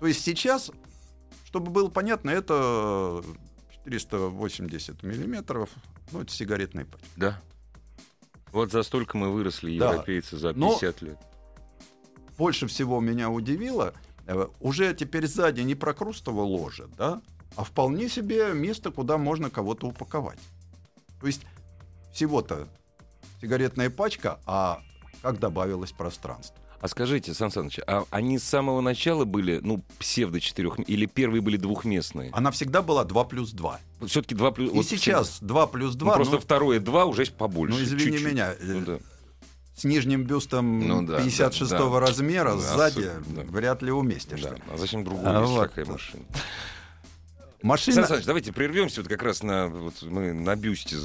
То 0.00 0.06
есть 0.06 0.22
сейчас, 0.24 0.70
чтобы 1.44 1.70
было 1.70 1.90
понятно, 1.90 2.30
это 2.30 3.22
480 3.84 5.02
миллиметров, 5.02 5.68
ну, 6.12 6.22
это 6.22 6.32
сигаретный 6.32 6.86
пачка. 6.86 7.06
Да. 7.16 7.42
Вот 8.52 8.72
за 8.72 8.82
столько 8.84 9.18
мы 9.18 9.30
выросли, 9.30 9.78
Да. 9.78 9.90
европейцы, 9.92 10.38
за 10.38 10.54
Но- 10.54 10.70
50 10.78 11.02
лет. 11.02 11.18
Больше 12.38 12.66
всего 12.68 13.00
меня 13.00 13.28
удивило, 13.28 13.92
уже 14.60 14.94
теперь 14.94 15.26
сзади 15.26 15.60
не 15.62 15.74
прокрустово 15.74 16.42
ложе, 16.42 16.88
да, 16.96 17.20
а 17.56 17.64
вполне 17.64 18.08
себе 18.08 18.52
место, 18.52 18.90
куда 18.90 19.18
можно 19.18 19.50
кого-то 19.50 19.86
упаковать. 19.86 20.38
То 21.20 21.26
есть 21.26 21.42
всего-то 22.12 22.68
сигаретная 23.40 23.90
пачка, 23.90 24.38
а 24.46 24.80
как 25.22 25.38
добавилось 25.38 25.92
пространство. 25.92 26.56
А 26.80 26.86
скажите, 26.86 27.34
Сан 27.34 27.50
Саныч, 27.50 27.80
а 27.88 28.04
они 28.10 28.38
с 28.38 28.44
самого 28.44 28.80
начала 28.80 29.24
были, 29.24 29.58
ну, 29.64 29.82
псевдо 29.98 30.40
четырех 30.40 30.78
или 30.88 31.06
первые 31.06 31.40
были 31.40 31.56
двухместные? 31.56 32.30
Она 32.32 32.52
всегда 32.52 32.82
была 32.82 33.04
2 33.04 33.24
плюс 33.24 33.50
2. 33.50 33.80
Все-таки 34.06 34.36
два 34.36 34.52
плюс. 34.52 34.70
И 34.72 34.76
вот 34.76 34.86
сейчас 34.86 35.38
2 35.40 35.66
плюс 35.66 35.94
Ну, 35.94 36.00
2, 36.00 36.14
просто 36.14 36.34
ну, 36.36 36.40
второе 36.40 36.78
два 36.78 37.04
уже 37.04 37.26
побольше. 37.26 37.76
ну, 37.76 37.82
извини 37.82 38.04
чуть-чуть. 38.04 38.24
меня, 38.32 38.52
э, 38.52 38.56
Ну, 38.60 38.80
да. 38.86 38.98
С 39.78 39.84
нижним 39.84 40.24
бюстом 40.24 40.80
Ну 40.80 41.02
да, 41.02 41.22
56 41.22 41.70
да, 41.70 41.78
да. 41.78 42.00
размера 42.00 42.54
Да, 42.54 42.58
сзади 42.58 43.10
да. 43.26 43.42
вряд 43.42 43.80
ли 43.80 43.92
уместишься. 43.92 44.50
Да. 44.50 44.74
А 44.74 44.76
зачем 44.76 45.04
другую, 45.04 45.28
А 45.28 45.40
вот. 45.40 45.68
такая 45.68 45.84
машина? 45.84 46.24
Машина... 47.62 47.96
Сан 47.96 48.06
Саныч, 48.06 48.24
давайте 48.24 48.52
прервемся. 48.52 49.02
Вот 49.02 49.08
как 49.08 49.22
раз 49.22 49.42
на, 49.42 49.68
вот 49.68 50.02
мы 50.02 50.32
на 50.32 50.56
бюсте 50.56 50.96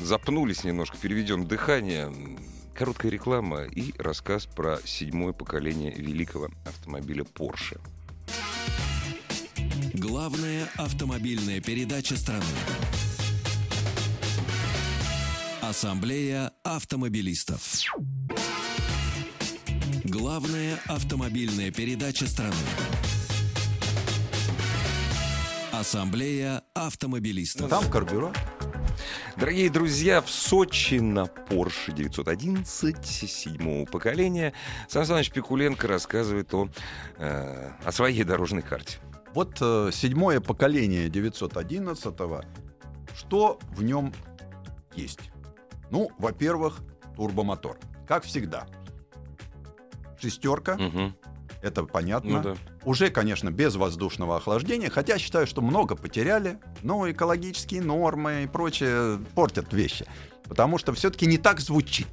запнулись 0.00 0.64
немножко, 0.64 0.96
переведем 0.98 1.46
дыхание. 1.46 2.12
Короткая 2.74 3.10
реклама 3.10 3.64
и 3.64 3.94
рассказ 3.98 4.44
про 4.44 4.78
седьмое 4.84 5.32
поколение 5.32 5.92
великого 5.92 6.50
автомобиля 6.66 7.24
Porsche. 7.24 7.80
Главная 9.94 10.68
автомобильная 10.76 11.60
передача 11.62 12.16
страны. 12.16 12.44
Ассамблея 15.68 16.52
автомобилистов. 16.62 17.60
Главная 20.04 20.78
автомобильная 20.86 21.72
передача 21.72 22.28
страны. 22.28 22.54
Ассамблея 25.72 26.62
автомобилистов. 26.72 27.68
Там 27.68 27.90
карбюратор. 27.90 28.40
Дорогие 29.36 29.68
друзья, 29.68 30.22
в 30.22 30.30
Сочи 30.30 31.00
на 31.00 31.24
Porsche 31.24 31.92
911 31.92 33.04
седьмого 33.04 33.86
поколения 33.86 34.52
Сан 34.88 35.04
Саныч 35.04 35.32
Пикуленко 35.32 35.88
рассказывает 35.88 36.54
о, 36.54 36.68
э, 37.18 37.72
о 37.84 37.90
своей 37.90 38.22
дорожной 38.22 38.62
карте. 38.62 38.98
Вот 39.34 39.58
э, 39.60 39.90
седьмое 39.92 40.40
поколение 40.40 41.08
911-го. 41.08 42.42
Что 43.16 43.58
в 43.72 43.82
нем 43.82 44.14
есть? 44.94 45.32
Ну, 45.90 46.10
во-первых, 46.18 46.80
турбомотор. 47.16 47.78
Как 48.06 48.24
всегда. 48.24 48.66
Шестерка, 50.20 50.76
Мгм. 50.76 51.14
это 51.62 51.84
понятно. 51.84 52.30
Ну 52.30 52.42
да. 52.42 52.56
Уже, 52.84 53.10
конечно, 53.10 53.50
без 53.50 53.76
воздушного 53.76 54.36
охлаждения, 54.36 54.90
хотя 54.90 55.18
считаю, 55.18 55.46
что 55.46 55.60
много 55.62 55.96
потеряли, 55.96 56.58
но 56.82 57.10
экологические 57.10 57.82
нормы 57.82 58.44
и 58.44 58.46
прочее 58.46 59.18
портят 59.34 59.72
вещи. 59.72 60.06
Потому 60.44 60.78
что 60.78 60.92
все-таки 60.92 61.26
не 61.26 61.38
так 61.38 61.60
звучит. 61.60 62.06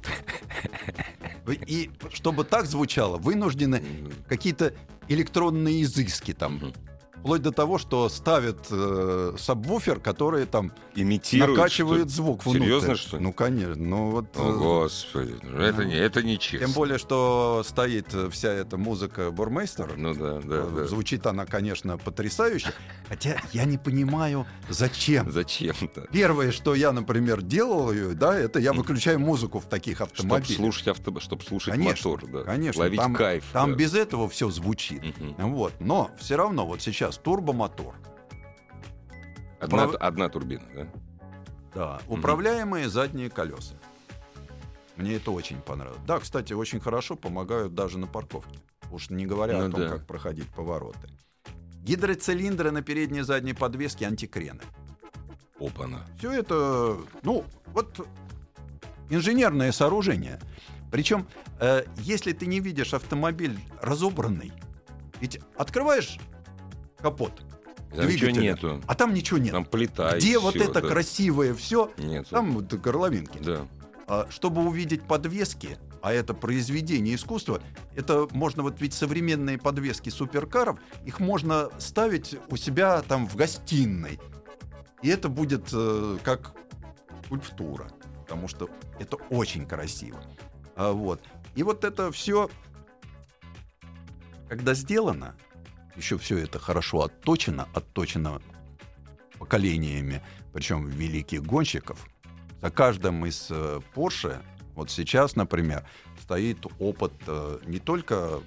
И 1.66 1.90
чтобы 2.12 2.44
так 2.44 2.66
звучало, 2.66 3.16
вынуждены 3.16 3.82
какие-то 4.28 4.74
электронные 5.08 5.82
изыски 5.82 6.32
там. 6.32 6.72
Вплоть 7.24 7.40
до 7.40 7.52
того, 7.52 7.78
что 7.78 8.10
ставят 8.10 8.66
э, 8.70 9.32
сабвуфер, 9.38 9.98
который 9.98 10.44
там 10.44 10.72
Имитирует, 10.94 11.56
накачивает 11.56 12.10
что 12.10 12.16
звук 12.16 12.44
внутрь. 12.44 12.60
Серьезно, 12.60 12.96
что 12.96 13.16
ли? 13.16 13.22
Ну, 13.22 13.32
конечно. 13.32 13.82
Ну, 13.82 14.10
вот, 14.10 14.26
О, 14.36 14.50
э, 14.50 14.52
Господи, 14.58 15.34
ну, 15.42 15.58
это, 15.58 15.86
не, 15.86 15.94
это 15.96 16.22
не 16.22 16.38
честно. 16.38 16.66
тем 16.66 16.74
более, 16.74 16.98
что 16.98 17.62
стоит 17.66 18.12
э, 18.12 18.28
вся 18.30 18.50
эта 18.52 18.76
музыка 18.76 19.30
Бурмейстер. 19.30 19.96
Ну 19.96 20.12
да, 20.14 20.40
да, 20.42 20.56
Э, 20.66 20.70
да. 20.76 20.84
Звучит 20.86 21.26
она, 21.26 21.46
конечно, 21.46 21.96
потрясающе. 21.96 22.74
Хотя 23.08 23.40
я 23.54 23.64
не 23.64 23.78
понимаю, 23.78 24.44
зачем. 24.68 25.32
Зачем-то? 25.32 26.02
Первое, 26.12 26.52
что 26.52 26.74
я, 26.74 26.92
например, 26.92 27.40
делал, 27.40 27.90
э, 27.90 28.12
да, 28.12 28.36
это 28.38 28.58
я 28.58 28.74
выключаю 28.74 29.18
музыку 29.18 29.60
в 29.60 29.64
таких 29.64 29.96
Чтобы 29.96 30.12
автомобилях. 30.36 30.56
слушать, 30.58 30.88
авто... 30.88 31.18
чтобы 31.20 31.42
слушать 31.42 31.72
Конечно, 31.72 32.10
мотор, 32.10 32.28
да. 32.30 32.42
конечно, 32.42 32.80
Ловить 32.82 33.00
там- 33.00 33.14
кайф. 33.14 33.44
Там 33.54 33.70
да. 33.70 33.76
без 33.76 33.94
этого 33.94 34.28
все 34.28 34.50
звучит. 34.50 35.02
Мгм. 35.18 35.52
Вот. 35.54 35.72
Но 35.80 36.10
все 36.20 36.36
равно 36.36 36.66
вот 36.66 36.82
сейчас 36.82 37.13
турбомотор. 37.18 37.94
Одна, 39.60 39.86
Прав- 39.88 39.96
одна 40.00 40.28
турбина, 40.28 40.64
да? 40.74 40.86
Да. 41.74 42.00
Управляемые 42.08 42.88
задние 42.88 43.30
колеса. 43.30 43.74
Мне 44.96 45.14
это 45.14 45.30
очень 45.32 45.60
понравилось. 45.60 46.00
Да, 46.06 46.18
кстати, 46.20 46.52
очень 46.52 46.80
хорошо 46.80 47.16
помогают 47.16 47.74
даже 47.74 47.98
на 47.98 48.06
парковке. 48.06 48.58
Уж 48.92 49.10
не 49.10 49.26
говоря 49.26 49.58
Ну 49.58 49.68
о 49.68 49.70
том, 49.70 49.80
да. 49.80 49.88
как 49.88 50.06
проходить 50.06 50.48
повороты. 50.50 51.08
Гидроцилиндры 51.82 52.70
на 52.70 52.82
передней 52.82 53.20
и 53.20 53.22
задней 53.22 53.54
подвеске 53.54 54.06
антикрены. 54.06 54.60
Опа-на. 55.58 56.06
Все 56.18 56.32
это, 56.32 56.96
ну, 57.22 57.44
вот 57.66 58.06
инженерное 59.10 59.72
сооружение. 59.72 60.38
Причем, 60.92 61.26
э, 61.60 61.84
если 61.98 62.32
ты 62.32 62.46
не 62.46 62.60
видишь 62.60 62.94
автомобиль 62.94 63.58
разобранный, 63.80 64.52
ведь 65.20 65.40
открываешь 65.56 66.18
капот, 67.04 67.42
Там 67.94 68.08
ничего 68.08 68.30
нету. 68.30 68.80
а 68.86 68.94
там 68.94 69.12
ничего 69.12 69.36
нет. 69.38 69.52
Там 69.52 69.66
плита 69.66 70.16
Где 70.16 70.38
вот 70.38 70.56
это 70.56 70.80
да. 70.80 70.88
красивое 70.88 71.52
все, 71.52 71.92
Нету. 71.98 72.30
там 72.30 72.52
вот 72.52 72.72
горловинки. 72.72 73.38
Да. 73.40 73.68
А, 74.06 74.26
чтобы 74.30 74.64
увидеть 74.66 75.02
подвески, 75.02 75.76
а 76.00 76.14
это 76.14 76.32
произведение 76.32 77.14
искусства, 77.14 77.60
это 77.94 78.26
можно 78.32 78.62
вот 78.62 78.80
ведь 78.80 78.94
современные 78.94 79.58
подвески 79.58 80.08
суперкаров, 80.08 80.78
их 81.04 81.20
можно 81.20 81.68
ставить 81.78 82.38
у 82.48 82.56
себя 82.56 83.02
там 83.02 83.28
в 83.28 83.36
гостиной. 83.36 84.18
И 85.02 85.08
это 85.10 85.28
будет 85.28 85.68
э, 85.74 86.16
как 86.22 86.54
скульптура, 87.26 87.88
потому 88.22 88.48
что 88.48 88.70
это 88.98 89.16
очень 89.28 89.66
красиво. 89.66 90.22
А, 90.74 90.92
вот. 90.92 91.20
И 91.54 91.62
вот 91.62 91.84
это 91.84 92.10
все, 92.12 92.48
когда 94.48 94.72
сделано, 94.72 95.34
еще 95.96 96.18
все 96.18 96.38
это 96.38 96.58
хорошо 96.58 97.02
отточено, 97.02 97.68
отточено 97.74 98.40
поколениями, 99.38 100.22
причем 100.52 100.88
великих 100.88 101.42
гонщиков, 101.42 102.06
за 102.60 102.70
каждым 102.70 103.26
из 103.26 103.48
э, 103.50 103.80
Porsche, 103.94 104.42
вот 104.74 104.90
сейчас, 104.90 105.36
например, 105.36 105.86
стоит 106.20 106.66
опыт 106.78 107.12
э, 107.26 107.58
не 107.66 107.78
только 107.78 108.40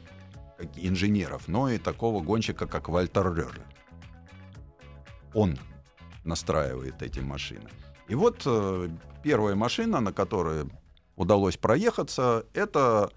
инженеров, 0.76 1.48
но 1.48 1.70
и 1.70 1.78
такого 1.78 2.24
гонщика, 2.24 2.68
как 2.68 2.90
Вальтер 2.90 3.34
Рёрле. 3.34 3.62
Он 5.34 5.58
настраивает 6.24 7.02
эти 7.02 7.20
машины. 7.20 7.70
И 8.08 8.16
вот 8.16 8.42
э, 8.46 8.90
первая 9.24 9.56
машина, 9.56 10.00
на 10.00 10.12
которой 10.12 10.66
удалось 11.16 11.58
проехаться, 11.58 12.46
это 12.54 13.12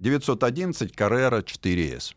911 0.00 0.92
Carrera 0.92 1.42
4S. 1.42 2.14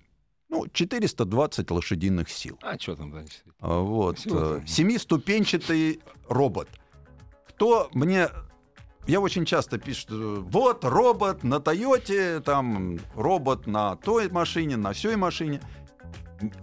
Ну, 0.50 0.68
420 0.72 1.72
лошадиных 1.72 2.30
сил. 2.30 2.58
А 2.62 2.78
что 2.80 2.96
там 2.96 3.12
дальше? 3.12 3.40
А, 3.60 3.80
Вот. 3.80 4.20
Э. 4.26 4.62
Семиступенчатый 4.66 6.00
робот. 6.30 6.70
Кто 7.50 7.90
мне... 7.94 8.30
Я 9.08 9.22
очень 9.22 9.46
часто 9.46 9.78
пишут, 9.78 10.10
вот 10.10 10.84
робот 10.84 11.44
на 11.44 11.62
Тойоте, 11.62 12.42
там 12.42 13.00
робот 13.16 13.66
на 13.66 13.96
той 13.96 14.30
машине, 14.30 14.76
на 14.76 14.94
сей 14.94 15.16
машине. 15.16 15.62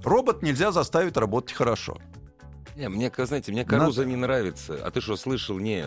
Робот 0.02 0.42
нельзя 0.42 0.70
заставить 0.70 1.16
работать 1.16 1.56
хорошо. 1.56 1.98
Не, 2.76 2.88
мне, 2.88 3.10
знаете, 3.16 3.52
мне 3.52 3.64
Каруза 3.64 4.04
не 4.04 4.16
нравится. 4.16 4.78
А 4.84 4.90
ты 4.90 5.00
что, 5.00 5.16
слышал? 5.16 5.58
Не, 5.58 5.84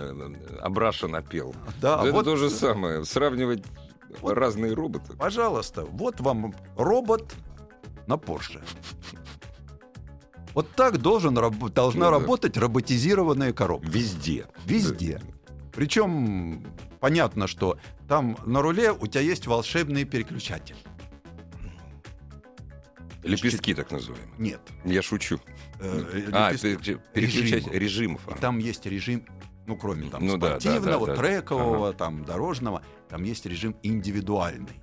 Абраша 0.59 1.07
напел. 1.07 1.53
Да, 1.81 2.01
Это 2.01 2.11
вот, 2.11 2.25
то 2.25 2.35
же 2.37 2.49
самое. 2.49 3.05
Сравнивать 3.05 3.63
Вот. 4.21 4.33
разные 4.33 4.73
роботы. 4.73 5.15
пожалуйста, 5.17 5.85
вот 5.85 6.21
вам 6.21 6.55
робот 6.75 7.35
на 8.07 8.17
Порше. 8.17 8.61
Вот 10.53 10.71
так 10.71 10.97
должен, 10.97 11.37
раб- 11.37 11.69
должна 11.71 12.05
да. 12.05 12.11
работать 12.11 12.57
роботизированная 12.57 13.53
коробка. 13.53 13.87
Везде. 13.87 14.47
Везде. 14.65 15.21
Причем 15.71 16.65
понятно, 16.99 17.45
что 17.45 17.77
там 18.07 18.37
на 18.45 18.61
руле 18.61 18.91
у 18.91 19.05
тебя 19.05 19.21
есть 19.21 19.45
волшебный 19.45 20.03
переключатель. 20.05 20.75
Лепестки 23.23 23.73
так 23.75 23.91
называемые. 23.91 24.33
Нет. 24.37 24.61
Я 24.85 25.01
шучу. 25.01 25.39
Э, 25.79 26.29
А, 26.31 26.51
переключать 26.53 27.67
режимов. 27.67 27.73
режимов. 27.73 28.21
А. 28.27 28.35
там 28.37 28.57
есть 28.57 28.85
режим, 28.85 29.25
ну, 29.67 29.75
кроме 29.75 30.09
там 30.09 30.25
Ну 30.25 30.37
да, 30.37 30.53
да, 30.55 30.59
спортивного, 30.59 31.07
да, 31.07 31.13
да. 31.15 31.19
трекового, 31.21 31.93
там, 31.93 32.23
дорожного, 32.23 32.81
там 33.09 33.23
есть 33.23 33.45
режим 33.45 33.75
индивидуальный. 33.83 34.81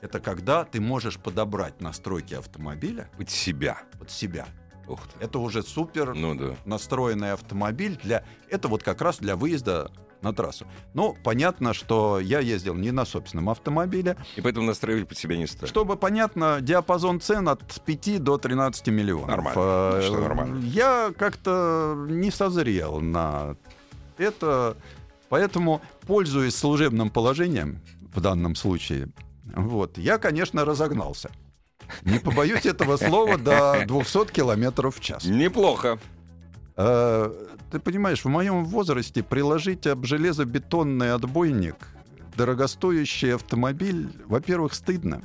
Это 0.00 0.20
когда 0.20 0.64
ты 0.64 0.80
можешь 0.80 1.18
подобрать 1.18 1.80
настройки 1.80 2.34
автомобиля 2.34 3.10
Под 3.16 3.30
себя. 3.30 3.78
под 3.98 4.10
себя. 4.10 4.46
Ух 4.86 5.00
ты. 5.08 5.24
Это 5.24 5.38
уже 5.38 5.62
супер 5.62 6.14
Ну 6.14 6.34
да. 6.34 6.54
настроенный 6.64 7.32
автомобиль 7.32 7.98
для... 8.02 8.24
Это 8.48 8.68
вот 8.68 8.82
как 8.82 9.02
раз 9.02 9.18
для 9.18 9.36
выезда 9.36 9.90
на 10.22 10.32
трассу. 10.32 10.66
Ну, 10.94 11.16
понятно, 11.22 11.72
что 11.74 12.18
я 12.20 12.40
ездил 12.40 12.74
не 12.74 12.90
на 12.90 13.04
собственном 13.04 13.50
автомобиле. 13.50 14.16
И 14.36 14.40
поэтому 14.40 14.66
настраивать 14.66 15.08
под 15.08 15.18
себя 15.18 15.36
не 15.36 15.46
стали. 15.46 15.68
Чтобы 15.68 15.96
понятно, 15.96 16.58
диапазон 16.60 17.20
цен 17.20 17.48
от 17.48 17.80
5 17.84 18.22
до 18.24 18.38
13 18.38 18.88
миллионов. 18.88 19.28
Нормально. 19.28 19.60
Э, 19.60 20.02
Что 20.02 20.18
нормально. 20.20 20.58
Я 20.64 21.12
как-то 21.16 22.06
не 22.08 22.30
созрел 22.30 23.00
на 23.00 23.56
это, 24.16 24.76
поэтому, 25.28 25.80
пользуясь 26.06 26.56
служебным 26.56 27.10
положением 27.10 27.80
в 28.12 28.20
данном 28.20 28.54
случае, 28.56 29.08
вот, 29.56 29.98
я, 29.98 30.18
конечно, 30.18 30.64
разогнался. 30.64 31.30
Не 32.02 32.18
побоюсь 32.18 32.66
этого 32.66 32.96
слова 32.96 33.38
до 33.38 33.84
200 33.86 34.26
километров 34.32 34.96
в 34.96 35.00
час. 35.00 35.24
Неплохо. 35.24 35.98
Э, 36.76 37.32
Ты 37.70 37.78
понимаешь, 37.80 38.24
в 38.24 38.28
моем 38.28 38.64
возрасте 38.64 39.22
приложить 39.22 39.86
об 39.86 40.04
железобетонный 40.04 41.12
отбойник 41.12 41.76
дорогостоящий 42.36 43.34
автомобиль, 43.34 44.10
во-первых, 44.26 44.74
стыдно. 44.74 45.22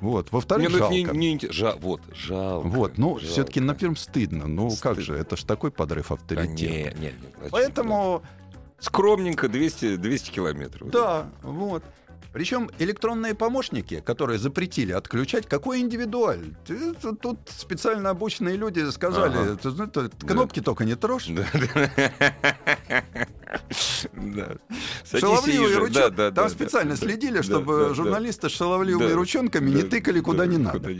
Вот, 0.00 0.32
во-вторых, 0.32 0.68
Не, 0.68 0.72
ну, 0.72 0.78
жалко. 0.78 0.94
не- 0.94 1.32
не 1.34 1.38
жа- 1.48 1.78
вот, 1.80 2.02
жалко. 2.12 2.68
Вот, 2.68 2.98
ну, 2.98 3.16
все-таки 3.16 3.60
на 3.60 3.74
первом 3.74 3.96
стыдно. 3.96 4.46
Ну, 4.46 4.68
как 4.70 4.94
Стыдно. 4.94 5.02
же, 5.02 5.14
это 5.16 5.36
ж 5.36 5.44
такой 5.44 5.70
подрыв 5.70 6.08
Да 6.08 6.14
авторитета. 6.14 6.62
нет, 6.62 6.98
нет, 6.98 7.14
нет, 7.22 7.32
зачем? 7.36 7.50
Поэтому, 7.50 8.22
Скромненько 8.80 9.48
200, 9.48 9.96
200 9.96 10.30
километров. 10.30 10.90
да, 10.90 11.30
вот. 11.42 11.82
Причем 12.34 12.68
электронные 12.80 13.32
помощники, 13.36 14.00
которые 14.00 14.40
запретили 14.40 14.90
отключать, 14.90 15.46
какой 15.46 15.78
индивидуаль? 15.78 16.56
Тут- 17.22 17.48
специально 17.48 18.10
обученные 18.10 18.56
люди 18.56 18.90
сказали, 18.90 19.56
Ага. 19.62 20.08
кнопки 20.26 20.60
только 20.60 20.84
не 20.84 20.96
трожь. 20.96 21.28
Да, 21.28 21.46
да. 21.52 23.04
Да. 24.14 24.56
Шаловливые 25.04 25.76
ручонки. 25.78 25.94
Да, 25.94 26.10
да, 26.10 26.30
Там 26.32 26.46
да, 26.46 26.48
специально 26.48 26.90
да, 26.90 26.96
следили, 26.96 27.36
да, 27.36 27.42
чтобы 27.44 27.78
да, 27.78 27.88
да. 27.90 27.94
журналисты 27.94 28.48
с 28.48 28.52
шаловливыми 28.52 29.10
Да, 29.10 29.14
ручонками 29.14 29.70
не 29.70 29.82
да, 29.82 29.88
тыкали 29.88 30.18
куда 30.18 30.38
да, 30.40 30.46
не 30.46 30.58
надо. 30.58 30.90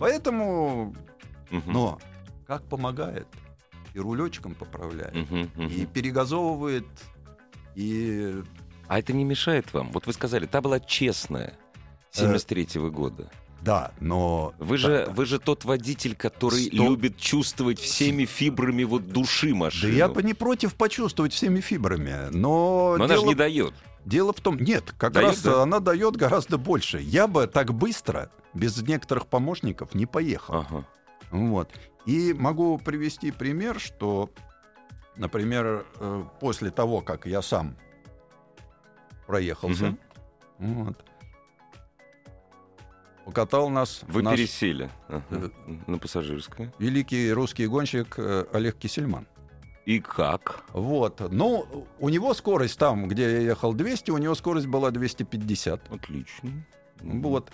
Поэтому, 0.00 0.96
но 1.50 2.00
как 2.48 2.64
помогает? 2.64 3.28
И 3.94 4.00
рулечком 4.00 4.56
поправляет, 4.56 5.14
и 5.14 5.86
перегазовывает, 5.86 6.86
и 7.76 8.42
А 8.92 8.98
это 8.98 9.14
не 9.14 9.24
мешает 9.24 9.72
вам? 9.72 9.90
Вот 9.92 10.06
вы 10.06 10.12
сказали, 10.12 10.44
та 10.44 10.60
была 10.60 10.78
честная. 10.78 11.54
73 12.10 12.78
года. 12.90 13.30
да, 13.62 13.92
но 14.00 14.52
Вы 14.58 14.76
же, 14.76 15.04
Да. 15.06 15.12
вы 15.12 15.24
же 15.24 15.38
тот 15.38 15.64
водитель, 15.64 16.14
который 16.14 16.64
Сто- 16.64 16.76
любит 16.76 17.16
чувствовать 17.16 17.78
всеми 17.78 18.26
фибрами 18.26 18.84
вот 18.84 19.08
души 19.08 19.48
да 19.52 19.54
машины. 19.56 19.94
я 19.94 20.08
бы 20.08 20.22
не 20.22 20.34
против 20.34 20.74
почувствовать 20.74 21.32
всеми 21.32 21.60
фибрами, 21.62 22.28
но, 22.32 22.96
Но 22.98 23.04
она 23.04 23.14
же 23.14 23.20
дело, 23.20 23.28
не 23.30 23.34
дает. 23.34 23.72
дело 24.04 24.34
в 24.34 24.40
том, 24.42 24.58
нет, 24.58 24.92
как 24.98 25.12
Дает, 25.14 25.28
раз 25.28 25.42
да? 25.42 25.62
она 25.62 25.80
дает 25.80 26.16
гораздо 26.16 26.58
больше. 26.58 26.98
Я 27.00 27.26
бы 27.26 27.46
так 27.46 27.72
быстро 27.72 28.30
без 28.52 28.76
некоторых 28.82 29.26
помощников 29.26 29.94
не 29.94 30.04
поехал. 30.04 30.56
Ага. 30.68 30.84
Вот. 31.30 31.70
И 32.04 32.34
могу 32.34 32.76
привести 32.76 33.30
пример, 33.30 33.80
что, 33.80 34.28
например, 35.16 35.86
э, 35.98 36.24
после 36.40 36.70
того, 36.70 37.00
как 37.00 37.24
я 37.24 37.40
сам 37.40 37.74
проехался, 39.32 39.96
вот, 40.58 41.02
покатал 43.24 43.70
нас 43.70 44.02
Вы 44.08 44.22
наш 44.22 44.36
пересели 44.36 44.90
ага, 45.08 45.22
Э, 45.30 45.48
на 45.86 45.98
пассажирское. 45.98 46.70
великий 46.78 47.32
русский 47.32 47.66
гонщик 47.66 48.14
э, 48.18 48.44
Олег 48.52 48.76
Кисельман. 48.76 49.26
И 49.86 50.00
как? 50.00 50.64
Вот. 50.74 51.20
Ну, 51.32 51.86
у 51.98 52.08
него 52.10 52.34
скорость 52.34 52.78
там, 52.78 53.08
где 53.08 53.22
я 53.22 53.38
ехал 53.38 53.72
200, 53.72 54.10
у 54.10 54.18
него 54.18 54.34
скорость 54.34 54.66
была 54.66 54.90
250. 54.90 55.90
Отлично. 55.90 56.50
Вот. 57.00 57.50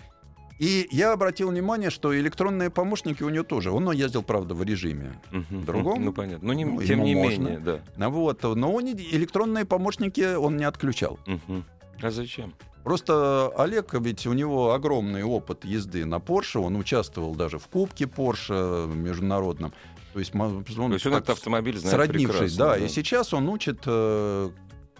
И 0.58 0.88
я 0.90 1.12
обратил 1.12 1.50
внимание, 1.50 1.90
что 1.90 2.18
электронные 2.18 2.68
помощники 2.70 3.22
у 3.22 3.28
него 3.28 3.44
тоже. 3.44 3.70
Он 3.70 3.90
ездил, 3.92 4.22
правда, 4.22 4.54
в 4.54 4.62
режиме 4.64 5.20
Мгм. 5.30 5.64
другом. 5.64 6.04
Ну, 6.04 6.12
понятно. 6.12 6.46
Но 6.48 6.52
не- 6.52 6.64
Ну, 6.64 6.82
тем 6.82 7.04
не 7.04 7.14
можно. 7.14 7.40
менее, 7.42 7.58
да. 7.60 7.80
А 7.98 8.08
Вот, 8.10 8.42
но 8.42 8.72
он 8.72 8.86
электронные 8.86 9.64
помощники 9.64 10.34
он 10.34 10.56
не 10.56 10.64
отключал. 10.64 11.18
Мгм. 11.26 11.64
А 12.02 12.10
зачем? 12.10 12.54
Просто 12.84 13.52
Олег, 13.56 13.92
ведь 13.94 14.26
у 14.26 14.32
него 14.32 14.72
огромный 14.72 15.22
опыт 15.22 15.64
езды 15.64 16.04
на 16.06 16.20
Порше, 16.20 16.58
он 16.58 16.76
участвовал 16.76 17.34
даже 17.34 17.58
в 17.58 17.66
Кубке 17.68 18.06
Порше 18.06 18.86
международном. 18.92 19.72
То 20.14 20.18
есть, 20.20 20.34
он, 20.34 20.64
То 20.64 20.70
есть 20.70 20.78
он 21.06 21.12
как 21.12 21.22
этот 21.24 21.30
автомобиль 21.30 21.78
знает 21.78 21.94
сроднившись, 21.96 22.52
прекрасно, 22.54 22.64
да, 22.64 22.78
и 22.78 22.88
сейчас 22.88 23.34
он 23.34 23.48
учит 23.48 23.80
э, 23.86 24.50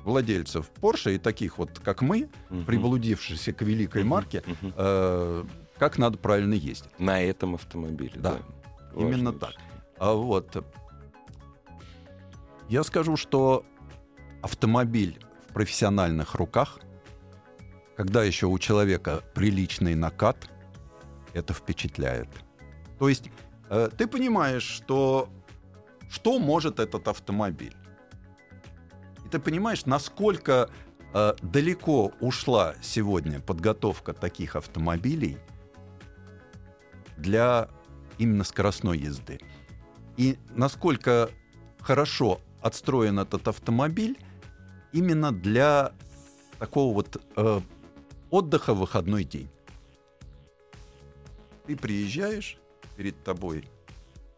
владельцев 0.09 0.68
Порше 0.71 1.14
и 1.14 1.18
таких 1.18 1.59
вот, 1.59 1.79
как 1.79 2.03
мы, 2.03 2.29
Мгм. 2.51 2.64
приблудившихся 2.64 3.53
к 3.53 3.62
великой 3.62 4.03
Мгм. 4.03 4.11
марке, 4.11 4.42
Мгм. 4.47 4.73
э, 4.77 5.44
как 5.79 5.99
надо 5.99 6.18
правильно 6.18 6.55
ездить. 6.55 6.99
На 6.99 7.21
этом 7.23 7.55
автомобиле. 7.55 8.12
Да, 8.16 8.33
Да, 8.33 8.38
именно 9.01 9.31
Важно 9.31 9.33
так. 9.35 9.55
А 9.99 10.12
вот 10.14 10.64
я 12.68 12.83
скажу, 12.85 13.16
что 13.16 13.64
автомобиль 14.42 15.18
в 15.49 15.53
профессиональных 15.53 16.35
руках, 16.35 16.79
когда 17.97 18.23
еще 18.25 18.47
у 18.47 18.59
человека 18.59 19.23
приличный 19.35 19.94
накат, 19.94 20.49
это 21.35 21.53
впечатляет. 21.53 22.29
То 22.99 23.09
есть 23.09 23.31
э, 23.71 23.88
ты 23.97 24.07
понимаешь, 24.07 24.62
что 24.62 25.29
что 26.11 26.38
может 26.38 26.81
этот 26.81 27.07
автомобиль. 27.09 27.75
Ты 29.30 29.38
понимаешь, 29.38 29.84
насколько 29.86 30.70
э, 31.12 31.34
далеко 31.42 32.12
ушла 32.20 32.74
сегодня 32.80 33.40
подготовка 33.40 34.12
таких 34.12 34.56
автомобилей 34.56 35.38
для 37.16 37.68
именно 38.18 38.44
скоростной 38.44 38.98
езды. 38.98 39.40
И 40.16 40.38
насколько 40.54 41.30
хорошо 41.80 42.40
отстроен 42.60 43.18
этот 43.18 43.48
автомобиль 43.48 44.18
именно 44.92 45.32
для 45.32 45.92
такого 46.58 46.94
вот 46.94 47.22
э, 47.36 47.60
отдыха 48.30 48.74
в 48.74 48.78
выходной 48.78 49.24
день. 49.24 49.48
Ты 51.66 51.76
приезжаешь, 51.76 52.58
перед 52.96 53.22
тобой 53.22 53.64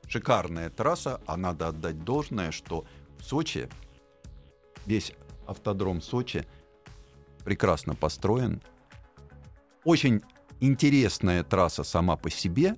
шикарная 0.07 0.68
трасса, 0.68 1.20
а 1.26 1.37
надо 1.37 1.68
отдать 1.68 2.05
должное, 2.05 2.50
что 2.50 2.85
в 3.18 3.24
Сочи, 3.24 3.70
весь 4.90 5.12
автодром 5.46 6.03
Сочи 6.03 6.44
прекрасно 7.44 7.94
построен. 7.94 8.61
Очень 9.85 10.22
интересная 10.61 11.42
трасса 11.44 11.85
сама 11.85 12.16
по 12.16 12.29
себе, 12.29 12.76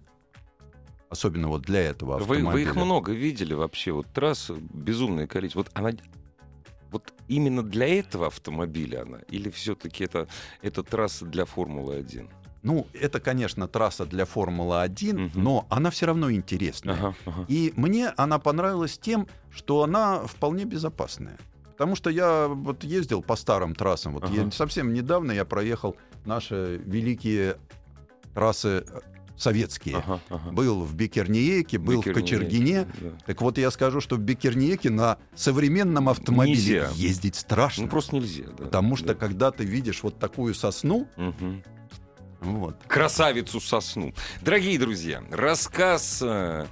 особенно 1.09 1.49
вот 1.49 1.63
для 1.63 1.81
этого 1.81 2.17
Вы, 2.19 2.21
автомобиля. 2.37 2.53
вы 2.53 2.63
их 2.63 2.77
много 2.77 3.13
видели 3.13 3.55
вообще, 3.55 3.93
вот 3.93 4.07
трасс, 4.13 4.51
безумное 4.51 5.27
количество. 5.27 5.61
Вот 5.61 5.71
она, 5.75 5.91
вот 6.91 7.13
именно 7.29 7.63
для 7.63 7.89
этого 7.99 8.27
автомобиля 8.27 9.03
она, 9.03 9.19
или 9.31 9.51
все-таки 9.51 10.05
это, 10.05 10.29
это 10.61 10.83
трасса 10.83 11.25
для 11.25 11.45
Формулы-1? 11.45 12.29
Ну, 12.63 12.87
это, 12.93 13.19
конечно, 13.21 13.67
трасса 13.67 14.07
для 14.07 14.25
Формулы-1, 14.25 15.15
Мгм. 15.15 15.31
но 15.35 15.67
она 15.71 15.91
все 15.91 16.07
равно 16.07 16.31
интересная. 16.31 16.95
Ага, 16.95 17.15
ага. 17.27 17.45
И 17.49 17.73
мне 17.77 18.11
она 18.17 18.39
понравилась 18.39 18.99
тем, 18.99 19.27
что 19.51 19.83
она 19.83 20.25
вполне 20.27 20.65
безопасная. 20.65 21.39
Потому 21.83 21.97
что 21.97 22.11
я 22.11 22.47
вот 22.47 22.85
ездил 22.85 23.23
по 23.23 23.35
старым 23.35 23.75
трассам. 23.75 24.13
Вот 24.13 24.23
Ага. 24.23 24.35
я 24.35 24.51
совсем 24.53 24.93
недавно 24.95 25.33
я 25.33 25.45
проехал 25.45 25.97
наши 26.25 26.81
великие 26.85 27.57
трассы 28.35 28.85
э, 28.89 29.01
советские. 29.37 29.97
Ага, 29.97 30.21
ага. 30.29 30.53
Был 30.53 30.85
в 30.85 30.95
Бекерниеке, 30.95 31.79
был 31.79 32.01
в 32.01 32.07
Бекерниеке, 32.07 32.37
Кочергине. 32.37 32.87
да. 33.01 33.09
Так 33.27 33.43
вот 33.43 33.59
я 33.59 33.73
скажу, 33.73 34.01
что 34.01 34.15
в 34.15 34.21
Бекерниеке 34.21 34.91
на 34.91 35.19
современном 35.35 36.09
автомобиле 36.09 36.55
Нельзя. 36.55 36.91
ездить 36.95 37.35
страшно. 37.35 37.83
Ну 37.83 37.89
просто 37.91 38.15
нельзя, 38.15 38.45
да. 38.57 38.67
Потому 38.67 38.95
что 38.95 39.07
Да. 39.09 39.15
когда 39.17 39.51
ты 39.51 39.65
видишь 39.65 40.05
вот 40.05 40.21
такую 40.21 40.55
сосну, 40.55 41.09
Мгм. 41.17 41.65
вот, 42.43 42.77
красавицу 42.87 43.61
сосну. 43.61 44.15
Дорогие 44.41 44.79
друзья, 44.79 45.25
рассказ 45.33 46.23
э, 46.23 46.65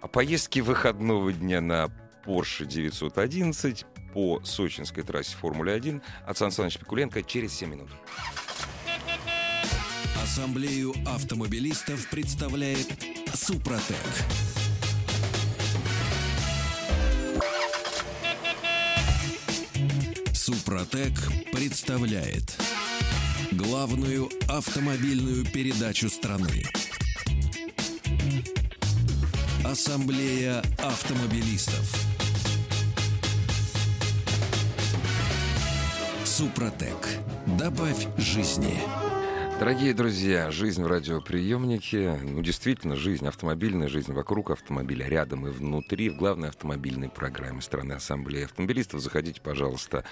о 0.00 0.08
поездке 0.08 0.62
выходного 0.62 1.30
дня 1.30 1.60
на 1.60 1.90
Porsche 2.24 2.64
911 2.66 3.84
по 4.12 4.40
сочинской 4.44 5.02
трассе 5.02 5.36
Формулы-1 5.36 6.02
от 6.26 6.38
Сан 6.38 6.50
Саныча 6.50 6.78
Пикуленко 6.78 7.22
через 7.22 7.52
7 7.54 7.70
минут. 7.70 7.88
Ассамблею 10.22 10.94
автомобилистов 11.06 12.08
представляет 12.08 12.86
Супротек. 13.34 13.96
Супротек 20.32 21.12
представляет 21.52 22.56
главную 23.52 24.30
автомобильную 24.48 25.44
передачу 25.44 26.08
страны. 26.08 26.64
Ассамблея 29.64 30.62
автомобилистов. 30.78 32.09
Супротек. 36.40 36.96
Добавь 37.58 38.06
жизни. 38.16 38.78
Дорогие 39.58 39.92
друзья, 39.92 40.50
жизнь 40.50 40.82
в 40.82 40.86
радиоприемнике, 40.86 42.18
ну 42.22 42.40
действительно, 42.40 42.96
жизнь, 42.96 43.28
автомобильная 43.28 43.88
жизнь 43.88 44.14
вокруг 44.14 44.50
автомобиля, 44.50 45.06
рядом 45.06 45.46
и 45.46 45.50
внутри, 45.50 46.08
в 46.08 46.16
главной 46.16 46.48
автомобильной 46.48 47.10
программе 47.10 47.60
страны 47.60 47.92
Ассамблеи 47.92 48.44
автомобилистов. 48.44 49.02
Заходите, 49.02 49.42
пожалуйста, 49.42 50.02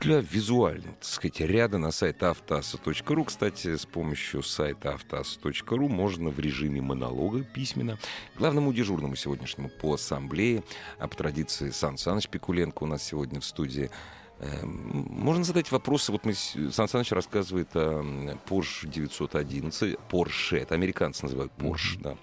для 0.00 0.20
визуального, 0.20 0.92
так 0.96 1.04
сказать, 1.04 1.40
ряда 1.40 1.78
на 1.78 1.90
сайт 1.90 2.22
автоаса.ру. 2.22 3.24
Кстати, 3.24 3.76
с 3.76 3.86
помощью 3.86 4.42
сайта 4.42 4.92
автоаса.ру 4.92 5.88
можно 5.88 6.28
в 6.28 6.38
режиме 6.38 6.82
монолога 6.82 7.44
письменно 7.44 7.98
главному 8.36 8.74
дежурному 8.74 9.16
сегодняшнему 9.16 9.70
по 9.70 9.94
ассамблее, 9.94 10.62
а 10.98 11.08
по 11.08 11.16
традиции 11.16 11.70
Сан 11.70 11.96
Саныч 11.96 12.28
Пикуленко 12.28 12.82
у 12.82 12.86
нас 12.86 13.02
сегодня 13.02 13.40
в 13.40 13.44
студии, 13.46 13.90
Можно 14.62 15.44
задать 15.44 15.70
вопросы. 15.72 16.12
Вот 16.12 16.24
мы, 16.26 16.34
Сан 16.34 16.88
Саныч 16.88 17.10
рассказывает 17.12 17.74
о 17.74 18.00
м, 18.00 18.28
Porsche 18.48 18.86
911. 18.86 19.96
Porsche, 20.10 20.58
это 20.58 20.74
американцы 20.74 21.24
называют 21.24 21.52
Porsche, 21.56 21.98
да. 22.00 22.16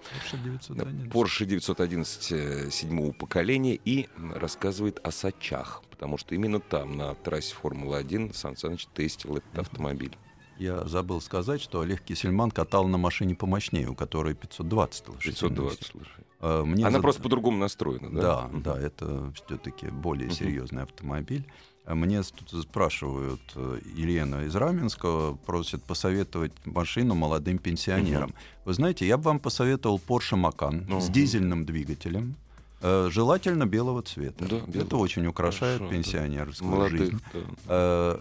Да, 0.70 0.84
Porsche 1.10 1.46
911 1.46 2.32
э, 2.32 2.70
седьмого 2.72 3.12
поколения 3.14 3.76
и 3.76 4.08
рассказывает 4.36 5.00
о 5.04 5.12
Сачах, 5.12 5.82
потому 5.90 6.18
что 6.18 6.36
именно 6.36 6.60
там, 6.60 6.98
на 6.98 7.16
трассе 7.16 7.56
Формулы-1, 7.56 8.34
Сан 8.34 8.58
Саныч 8.58 8.86
тестил 8.94 9.38
этот 9.38 9.58
автомобиль. 9.58 10.16
я 10.60 10.86
забыл 10.86 11.20
сказать, 11.20 11.62
что 11.62 11.82
Олег 11.82 12.02
Кисельман 12.04 12.52
катал 12.52 12.88
на 12.88 12.98
машине 13.00 13.34
помощнее, 13.36 13.88
у 13.90 13.96
которой 13.96 14.36
520 14.36 15.10
лошадиных 15.10 15.40
520, 15.40 15.80
сил. 15.80 15.88
слушай. 15.92 16.24
Э, 16.42 16.64
Мне 16.64 16.84
Она 16.84 16.92
зад- 16.98 17.02
просто 17.02 17.24
по-другому 17.24 17.58
настроена, 17.58 18.10
да? 18.12 18.22
Да, 18.22 18.50
да, 18.76 18.80
это 18.80 19.34
все-таки 19.34 19.88
более 19.88 20.30
серьезный 20.30 20.84
автомобиль. 20.84 21.46
А 21.86 21.96
Мне 21.96 22.24
с- 22.24 22.32
тут 22.32 22.62
спрашивают, 22.62 23.42
э, 23.56 23.80
Елена 23.94 24.46
из 24.46 24.56
Раменского 24.56 25.36
просит 25.36 25.84
посоветовать 25.84 26.54
машину 26.66 27.14
молодым 27.14 27.58
пенсионерам. 27.58 28.34
Вы 28.64 28.74
знаете, 28.74 29.06
я 29.06 29.18
бы 29.18 29.24
вам 29.24 29.40
посоветовал 29.40 30.00
Porsche 30.08 30.38
Macan 30.42 30.86
с 31.02 31.06
Мгм. 31.06 31.14
дизельным 31.14 31.66
двигателем, 31.66 32.36
э, 32.82 33.10
желательно 33.12 33.66
белого 33.66 34.02
цвета. 34.02 34.46
Да, 34.46 34.56
Это 34.58 34.72
белого. 34.72 34.96
очень 35.02 35.26
украшает 35.28 35.80
Хорошо, 35.80 35.92
да. 35.92 35.98
пенсионерскую 35.98 36.72
Молодых, 36.72 37.00
жизнь. 37.00 37.20
да. 37.34 37.40
Э, 37.68 38.20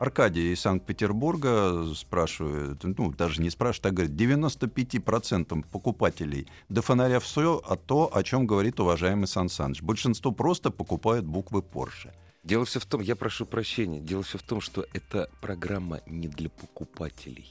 Аркадий 0.00 0.52
из 0.52 0.60
Санкт-Петербурга 0.60 1.94
спрашивает, 1.94 2.82
ну, 2.82 3.12
даже 3.12 3.40
не 3.40 3.50
спрашивает, 3.50 3.86
а 3.86 3.90
говорит, 3.92 4.16
95% 4.16 5.64
покупателей 5.70 6.48
до 6.68 6.82
фонаря 6.82 7.20
все 7.20 7.62
о 7.64 7.76
то, 7.76 8.10
о 8.12 8.22
чем 8.24 8.46
говорит 8.46 8.80
уважаемый 8.80 9.26
Сан 9.28 9.48
Саныч. 9.48 9.80
Большинство 9.82 10.32
просто 10.32 10.70
покупают 10.72 11.24
буквы 11.24 11.60
Porsche. 11.60 12.10
Дело 12.44 12.66
все 12.66 12.78
в 12.78 12.84
том, 12.84 13.00
я 13.00 13.16
прошу 13.16 13.46
прощения, 13.46 14.00
дело 14.00 14.22
все 14.22 14.36
в 14.36 14.42
том, 14.42 14.60
что 14.60 14.86
эта 14.92 15.30
программа 15.40 16.00
не 16.06 16.28
для 16.28 16.50
покупателей. 16.50 17.50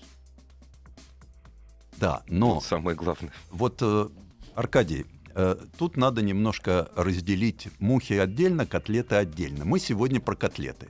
Да, 1.98 2.22
но 2.28 2.56
Вот 2.56 2.64
самое 2.64 2.96
главное. 2.96 3.32
вот, 3.50 3.78
э, 3.82 4.10
Аркадий, 4.54 5.08
э, 5.34 5.56
тут 5.80 5.98
надо 5.98 6.22
немножко 6.22 6.92
разделить 6.96 7.70
мухи 7.80 8.14
отдельно, 8.14 8.68
котлеты 8.68 9.16
отдельно. 9.16 9.66
Мы 9.66 9.80
сегодня 9.80 10.20
про 10.22 10.36
котлеты. 10.36 10.90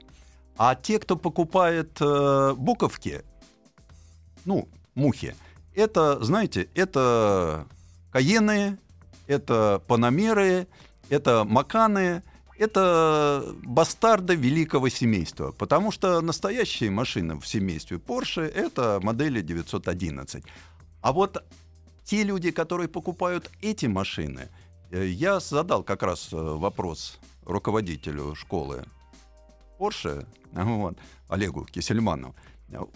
А 0.58 0.76
те, 0.76 1.00
кто 1.00 1.16
покупает 1.16 1.98
э, 2.02 2.54
буковки, 2.58 3.24
ну, 4.44 4.68
мухи, 4.96 5.36
это, 5.74 6.22
знаете, 6.24 6.68
это 6.76 7.68
каены, 8.12 8.78
это 9.28 9.82
панамеры, 9.88 10.68
это 11.10 11.46
маканы, 11.46 12.22
это 12.58 13.56
бастарды 13.64 14.36
великого 14.36 14.90
семейства. 14.90 15.52
Потому 15.52 15.92
что 15.92 16.22
настоящие 16.22 16.92
машины 16.92 17.40
в 17.40 17.48
семействе 17.48 17.98
Porsche— 17.98 18.44
это 18.56 19.00
модели 19.02 19.42
911. 19.42 20.44
А 21.02 21.12
вот 21.12 21.44
те 22.04 22.24
люди, 22.24 22.52
которые 22.52 22.88
покупают 22.88 23.50
эти 23.62 23.86
машины, 23.86 24.50
э, 24.92 25.08
я 25.08 25.40
задал 25.40 25.84
как 25.84 26.04
раз 26.04 26.30
э, 26.32 26.36
вопрос 26.38 27.20
руководителю 27.46 28.36
школы 28.36 28.84
Porsche, 29.80 30.26
вот, 30.52 30.98
Олегу 31.28 31.66
Кисельману. 31.66 32.36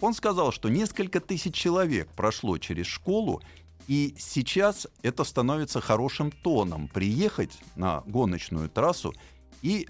Он 0.00 0.14
сказал, 0.14 0.52
что 0.52 0.68
несколько 0.68 1.20
тысяч 1.20 1.54
человек 1.54 2.08
прошло 2.08 2.58
через 2.58 2.86
школу, 2.86 3.42
и 3.86 4.14
сейчас 4.18 4.86
это 5.02 5.24
становится 5.24 5.80
хорошим 5.80 6.30
тоном 6.30 6.88
приехать 6.88 7.58
на 7.76 8.02
гоночную 8.06 8.68
трассу 8.68 9.14
и 9.62 9.88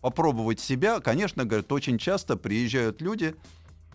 попробовать 0.00 0.60
себя. 0.60 1.00
Конечно, 1.00 1.44
говорят, 1.44 1.70
очень 1.72 1.98
часто 1.98 2.36
приезжают 2.36 3.00
люди, 3.00 3.34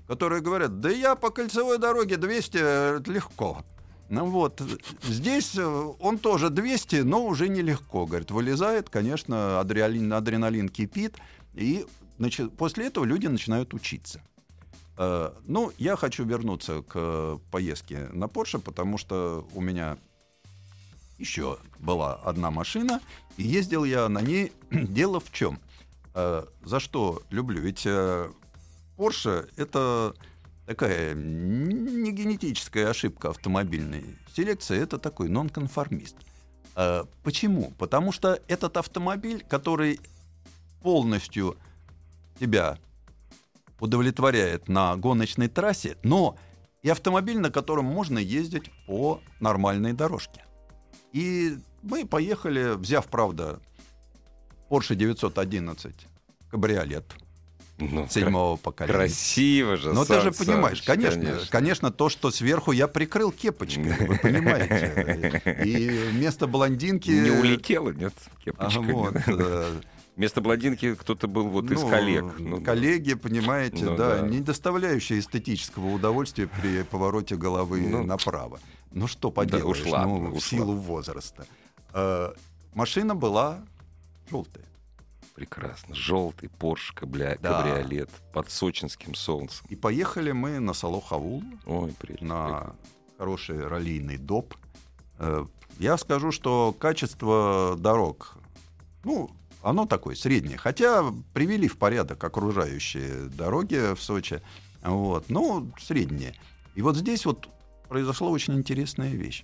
которые 0.07 0.41
говорят, 0.41 0.79
да 0.79 0.89
я 0.89 1.15
по 1.15 1.29
кольцевой 1.29 1.77
дороге 1.77 2.17
200 2.17 2.57
э, 2.59 2.99
легко. 3.05 3.63
Ну 4.09 4.25
вот, 4.25 4.59
здесь 5.03 5.55
э, 5.55 5.63
он 5.63 6.17
тоже 6.17 6.49
200, 6.49 7.03
но 7.03 7.27
уже 7.27 7.47
нелегко, 7.47 8.07
говорит, 8.07 8.31
вылезает, 8.31 8.89
конечно, 8.89 9.59
адреналин, 9.59 10.11
адреналин 10.11 10.69
кипит, 10.69 11.17
и 11.53 11.85
значит, 12.17 12.57
после 12.57 12.87
этого 12.87 13.05
люди 13.05 13.27
начинают 13.27 13.75
учиться. 13.75 14.21
Э, 14.97 15.31
Ну, 15.45 15.71
я 15.77 15.95
хочу 15.95 16.25
вернуться 16.25 16.81
к 16.81 17.39
поездке 17.51 18.09
на 18.11 18.25
Porsche, 18.25 18.59
потому 18.59 18.97
что 18.97 19.47
у 19.53 19.61
меня 19.61 19.97
еще 21.19 21.59
была 21.79 22.15
одна 22.15 22.49
машина, 22.49 23.01
и 23.37 23.43
ездил 23.43 23.83
я 23.83 24.09
на 24.09 24.21
ней. 24.21 24.51
Дело 24.71 25.19
в 25.19 25.31
чем? 25.31 25.59
Э, 26.15 26.45
За 26.63 26.79
что 26.79 27.21
люблю? 27.29 27.61
Ведь 27.61 27.85
э, 27.85 28.29
Porsche— 28.97 29.49
это 29.57 30.13
такая 30.65 31.13
не 31.13 32.11
генетическая 32.11 32.87
ошибка 32.89 33.29
автомобильной 33.29 34.05
селекции, 34.35 34.79
это 34.79 34.97
такой 34.97 35.29
нонконформист. 35.29 36.15
Э, 36.75 37.03
Почему? 37.23 37.71
Потому 37.77 38.11
что 38.11 38.39
этот 38.47 38.77
автомобиль, 38.77 39.43
который 39.47 39.99
полностью 40.81 41.57
тебя 42.39 42.77
удовлетворяет 43.79 44.67
на 44.69 44.95
гоночной 44.95 45.47
трассе, 45.47 45.97
но 46.03 46.37
и 46.81 46.89
автомобиль, 46.89 47.39
на 47.39 47.51
котором 47.51 47.85
можно 47.85 48.17
ездить 48.19 48.71
по 48.87 49.21
нормальной 49.39 49.93
дорожке. 49.93 50.43
И 51.13 51.57
мы 51.81 52.05
поехали, 52.05 52.75
взяв, 52.75 53.07
правда, 53.07 53.59
Porsche 54.69 54.95
911 54.95 55.93
кабриолет 56.51 57.05
Ну, 57.79 58.07
седьмого 58.09 58.57
поколения. 58.57 58.93
Красиво 58.97 59.77
же. 59.77 59.93
Но 59.93 60.01
ты 60.05 60.13
Сан 60.15 60.21
же 60.21 60.31
понимаешь, 60.31 60.83
Саныч, 60.83 61.03
конечно, 61.03 61.39
конечно, 61.49 61.91
то, 61.91 62.09
что 62.09 62.29
сверху 62.31 62.71
я 62.71 62.87
прикрыл 62.87 63.31
кепочкой, 63.31 63.93
вы 64.07 64.17
понимаете. 64.17 65.61
И 65.65 65.89
вместо 66.11 66.45
блондинки... 66.47 67.09
Не 67.09 67.31
улетела, 67.31 67.91
нет, 67.91 68.13
А, 68.17 68.43
кепочка? 68.43 68.79
вот, 68.81 69.15
э, 69.27 69.79
Вместо 70.15 70.41
блондинки 70.41 70.95
кто-то 70.95 71.29
был 71.29 71.47
вот 71.47 71.71
из 71.71 71.81
ну, 71.81 71.89
коллег. 71.89 72.25
Ну, 72.39 72.61
коллеги, 72.61 73.13
понимаете, 73.13 73.85
Ну, 73.85 73.95
да, 73.95 74.17
да. 74.17 74.27
не 74.27 74.41
доставляющие 74.41 75.17
эстетического 75.19 75.87
удовольствия 75.87 76.47
при 76.61 76.83
повороте 76.83 77.37
головы 77.37 77.79
Ну, 77.87 78.03
направо. 78.03 78.59
Ну 78.91 79.07
что 79.07 79.31
поделаешь, 79.31 79.81
уж 79.81 79.85
ладно, 79.87 80.17
ну, 80.17 80.29
в 80.31 80.35
уж 80.37 80.43
силу 80.43 80.73
возраста. 80.75 81.45
Э, 81.93 82.33
машина 82.73 83.15
была 83.15 83.59
желтая. 84.29 84.65
Прекрасно. 85.35 85.95
Желтый 85.95 86.49
Порш 86.49 86.93
кабля- 86.95 87.37
Да. 87.41 87.61
кабриолет 87.63 88.09
под 88.33 88.49
сочинским 88.51 89.15
солнцем. 89.15 89.65
И 89.69 89.75
поехали 89.75 90.31
мы 90.33 90.59
на 90.59 90.73
Салохаул, 90.73 91.43
Ой, 91.65 91.93
прелесть. 91.97 92.21
на 92.23 92.75
хороший 93.17 93.65
раллийный 93.67 94.17
доп. 94.17 94.55
Э, 95.19 95.45
Я 95.77 95.97
скажу, 95.97 96.33
что 96.33 96.75
качество 96.77 97.77
дорог, 97.79 98.35
ну, 99.05 99.29
оно 99.61 99.85
такое 99.85 100.13
среднее. 100.15 100.57
Хотя 100.57 101.05
привели 101.33 101.69
в 101.69 101.77
порядок 101.77 102.21
окружающие 102.21 103.29
дороги 103.29 103.93
в 103.95 104.01
Сочи. 104.01 104.41
Вот, 104.81 105.29
ну, 105.29 105.71
среднее. 105.79 106.33
И 106.75 106.81
вот 106.81 106.97
здесь 106.97 107.25
вот 107.25 107.47
произошла 107.89 108.29
очень 108.29 108.53
интересная 108.53 109.09
вещь. 109.09 109.43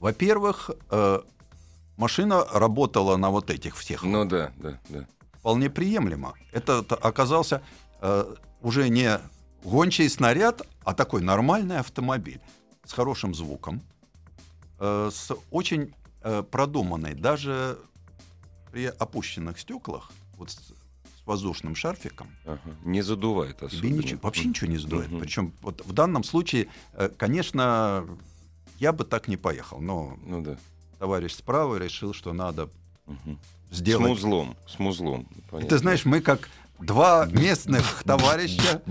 Во-первых, 0.00 0.70
э, 0.90 1.20
машина 1.96 2.44
работала 2.52 3.16
на 3.16 3.30
вот 3.30 3.50
этих 3.50 3.76
всех 3.76 4.02
Ну 4.02 4.24
да, 4.24 4.52
да, 4.56 4.80
да. 4.88 5.06
вполне 5.38 5.70
приемлемо. 5.70 6.34
Это 6.52 6.78
оказался 6.78 7.62
э, 8.00 8.34
уже 8.60 8.88
не 8.88 9.20
гончий 9.62 10.08
снаряд, 10.08 10.62
а 10.82 10.94
такой 10.94 11.22
нормальный 11.22 11.78
автомобиль 11.78 12.40
с 12.84 12.92
хорошим 12.92 13.34
звуком, 13.34 13.82
э, 14.80 15.10
с 15.12 15.30
очень 15.50 15.94
э, 16.22 16.42
продуманной, 16.42 17.14
даже 17.14 17.78
при 18.72 18.86
опущенных 18.86 19.58
стеклах, 19.58 20.10
вот 20.36 20.50
с 20.50 20.73
воздушным 21.26 21.74
шарфиком, 21.74 22.28
Ага. 22.44 22.60
Не 22.84 23.02
задувает 23.02 23.56
тебе 23.58 23.66
особенно. 23.68 23.94
ничего- 23.96 24.20
вообще 24.22 24.44
ничего 24.48 24.70
не 24.70 24.78
сдует. 24.78 25.10
Мгм. 25.10 25.20
Причем 25.20 25.52
вот 25.62 25.82
в 25.86 25.92
данном 25.92 26.22
случае, 26.24 26.68
э, 26.92 27.08
конечно, 27.16 28.06
я 28.78 28.92
бы 28.92 29.04
так 29.04 29.28
не 29.28 29.36
поехал, 29.36 29.80
но 29.80 30.18
Ну 30.26 30.42
да. 30.42 30.56
товарищ 30.98 31.32
справа 31.34 31.76
решил, 31.76 32.12
что 32.12 32.32
надо. 32.32 32.68
С 33.70 33.76
сделать 33.78 34.08
музлом. 34.08 34.56
С 34.68 34.78
музлом. 34.78 35.26
И 35.36 35.40
понятно. 35.50 35.68
ты 35.68 35.78
знаешь, 35.78 36.04
мы 36.04 36.20
как 36.20 36.48
два 36.78 37.26
местных 37.26 38.02
товарища, 38.04 38.82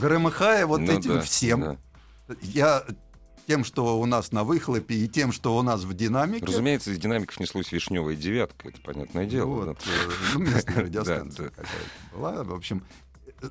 громыхая 0.00 0.66
вот 0.66 0.80
Ну 0.80 0.92
этим 0.92 1.14
да, 1.14 1.20
всем, 1.20 1.60
да. 1.60 1.76
я 2.42 2.84
тем, 3.46 3.64
что 3.64 3.98
у 3.98 4.06
нас 4.06 4.32
на 4.32 4.44
выхлопе, 4.44 4.94
и 4.94 5.08
тем, 5.08 5.32
что 5.32 5.56
у 5.56 5.62
нас 5.62 5.84
в 5.84 5.94
динамике. 5.94 6.46
Разумеется, 6.46 6.90
из 6.90 6.98
динамиков 6.98 7.38
неслось 7.40 7.70
вишневая 7.72 8.16
девятка, 8.16 8.68
это 8.68 8.80
понятное 8.80 9.26
дело. 9.26 9.46
вот, 9.46 9.64
да. 9.66 9.72
э, 9.72 10.10
ну, 10.34 10.40
местная 10.40 10.76
радиостанция 10.82 11.52
Да, 11.56 11.62
да. 11.62 11.68
была. 12.12 12.44
В 12.44 12.54
общем, 12.54 12.84
э, 13.42 13.48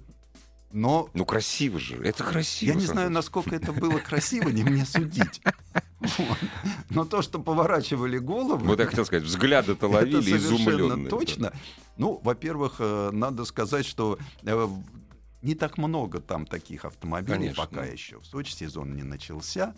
но 0.72 1.10
Ну 1.14 1.26
красиво 1.26 1.80
же, 1.80 1.96
это 2.04 2.24
красиво. 2.24 2.74
я 2.74 2.76
не 2.76 2.86
знаю, 2.86 3.10
насколько 3.10 3.56
это 3.56 3.72
было 3.72 3.98
красиво, 4.00 4.50
не 4.50 4.64
мне 4.64 4.86
судить. 4.86 5.42
Вот. 6.02 6.38
Но 6.90 7.06
то, 7.06 7.22
что 7.22 7.40
поворачивали 7.40 8.18
головы... 8.20 8.66
Вот 8.66 8.80
я 8.80 8.86
хотел 8.86 9.06
сказать, 9.06 9.24
взгляды-то 9.24 9.88
ловили 9.88 10.22
совершенно 10.22 10.70
изумленные. 10.70 11.10
точно. 11.10 11.54
Ну, 11.98 12.20
во-первых, 12.24 12.76
э, 12.80 13.10
надо 13.12 13.46
сказать, 13.46 13.86
что 13.86 14.20
не 15.46 15.54
так 15.54 15.78
много 15.78 16.20
там 16.20 16.46
таких 16.48 16.86
автомобилей 16.86 17.38
Конечно. 17.54 17.66
пока 17.66 17.86
еще. 17.86 18.20
В 18.20 18.26
Сочи 18.26 18.52
сезон 18.52 18.96
не 18.96 19.04
начался. 19.04 19.76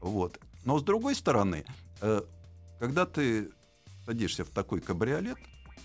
Вот. 0.00 0.38
Но 0.64 0.78
с 0.78 0.82
другой 0.82 1.14
стороны, 1.14 1.64
э, 2.02 2.20
когда 2.78 3.06
ты 3.06 3.50
садишься 4.04 4.44
в 4.44 4.50
такой 4.50 4.80
кабриолет, 4.80 5.38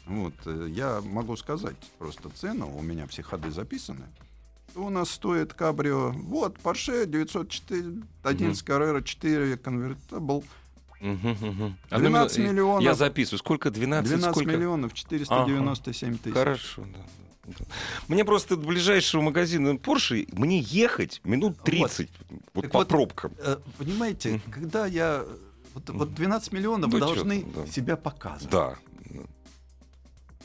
вот, 0.06 0.34
э, 0.46 0.68
я 0.70 1.00
могу 1.02 1.38
сказать 1.38 1.78
просто 1.98 2.30
цену, 2.30 2.76
у 2.76 2.82
меня 2.82 3.08
все 3.08 3.24
ходы 3.24 3.52
записаны. 3.52 4.06
У 4.76 4.90
нас 4.90 5.12
стоит 5.12 5.54
кабрио, 5.54 6.12
вот, 6.12 6.58
Porsche 6.58 7.06
904, 7.06 8.04
11 8.24 8.66
Carrera 8.68 9.02
4 9.02 9.58
конвертабл, 9.58 10.44
Мгм, 11.00 11.30
мгм. 11.30 11.78
Одну 11.90 12.10
12 12.10 12.38
минуту, 12.38 12.54
миллионов. 12.54 12.84
Я 12.84 12.94
записываю. 12.94 13.40
Сколько? 13.40 13.72
12? 13.72 14.08
12 14.08 14.36
сколько? 14.36 14.52
миллионов 14.52 14.94
497 14.94 16.18
тысяч. 16.20 16.36
Хорошо, 16.36 16.84
да. 16.94 17.00
Мне 18.08 18.24
просто 18.26 18.56
до 18.56 18.66
ближайшего 18.68 19.22
магазина 19.22 19.70
Porsche 19.76 20.28
мне 20.38 20.60
ехать 20.60 21.22
минут 21.24 21.58
30 21.64 22.10
вот, 22.54 22.62
Так 22.64 22.72
по 22.72 22.80
вот, 22.80 22.88
пробкам. 22.88 23.34
Э, 23.40 23.58
Понимаете, 23.78 24.42
когда 24.52 24.86
я... 24.86 25.24
Вот, 25.74 25.90
вот 25.90 26.14
12 26.14 26.52
миллионов 26.52 26.92
Ну, 26.92 27.00
должны 27.00 27.46
да. 27.56 27.66
себя 27.68 27.96
показывать. 27.96 28.52
Да, 28.52 28.76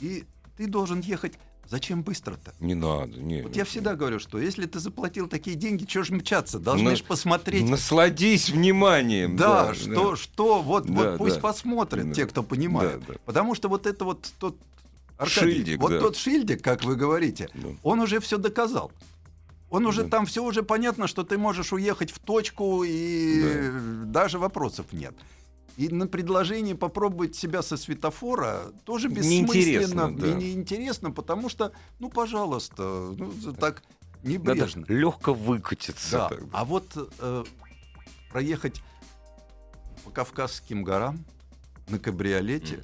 И 0.01 0.23
ты 0.57 0.67
должен 0.67 0.99
ехать... 1.01 1.33
Зачем 1.69 2.01
быстро-то? 2.01 2.53
не 2.61 2.75
надо. 2.75 3.19
Не, 3.19 3.41
Вот 3.41 3.51
не, 3.51 3.57
я 3.57 3.65
всегда 3.65 3.93
говорю, 3.95 4.19
что 4.19 4.39
если 4.39 4.65
ты 4.67 4.79
заплатил 4.79 5.27
такие 5.27 5.57
деньги, 5.57 5.83
чего 5.83 6.05
ж 6.05 6.11
мчаться? 6.11 6.59
Должны 6.59 6.91
На- 6.91 6.95
ж 6.95 7.03
посмотреть. 7.03 7.69
Насладись 7.69 8.49
вниманием. 8.49 9.35
Да, 9.35 9.65
да, 9.67 9.73
что, 9.75 10.15
что, 10.15 10.61
вот, 10.61 10.85
Да, 10.85 10.93
вот 10.93 11.17
пусть 11.17 11.35
да. 11.35 11.41
посмотрят 11.41 12.07
Да. 12.07 12.13
те, 12.13 12.25
кто 12.25 12.41
понимает. 12.41 13.01
Да, 13.05 13.13
да. 13.15 13.19
Потому 13.25 13.53
что 13.53 13.67
вот 13.67 13.85
это 13.85 14.05
вот 14.05 14.31
тот 14.39 14.55
Аркадий, 15.17 15.39
Шильдик, 15.53 15.81
вот 15.81 15.91
да. 15.91 15.99
тот 15.99 16.15
шильдик, 16.15 16.63
как 16.63 16.83
вы 16.83 16.95
говорите, 16.95 17.49
Да. 17.55 17.69
он 17.83 17.99
уже 17.99 18.19
все 18.19 18.37
доказал. 18.37 18.91
Он 19.69 19.85
уже 19.85 20.03
Да. 20.03 20.09
там 20.09 20.25
все 20.25 20.43
уже 20.43 20.63
понятно, 20.63 21.07
что 21.07 21.23
ты 21.23 21.37
можешь 21.37 21.73
уехать 21.73 22.11
в 22.11 22.19
точку, 22.19 22.83
и 22.85 23.69
даже 24.05 24.39
вопросов 24.39 24.85
нет. 24.93 25.15
И 25.75 25.89
на 25.89 26.07
предложение 26.07 26.75
попробовать 26.75 27.35
себя 27.35 27.61
со 27.61 27.77
светофора 27.77 28.71
тоже 28.85 29.09
Неинтересно, 29.09 30.07
бессмысленно 30.07 30.17
да. 30.17 30.27
и 30.27 30.33
неинтересно, 30.33 31.11
потому 31.11 31.49
что, 31.49 31.71
ну, 31.99 32.09
пожалуйста, 32.09 33.13
ну, 33.17 33.31
так 33.59 33.83
Надо 34.23 34.29
небрежно. 34.29 34.85
легко 34.87 35.33
выкатиться. 35.33 36.29
Да. 36.29 36.31
А 36.51 36.65
вот 36.65 36.85
э, 37.19 37.43
проехать 38.31 38.81
по 40.03 40.09
Кавказским 40.11 40.83
горам 40.83 41.25
на 41.89 41.99
кабриолете, 41.99 42.83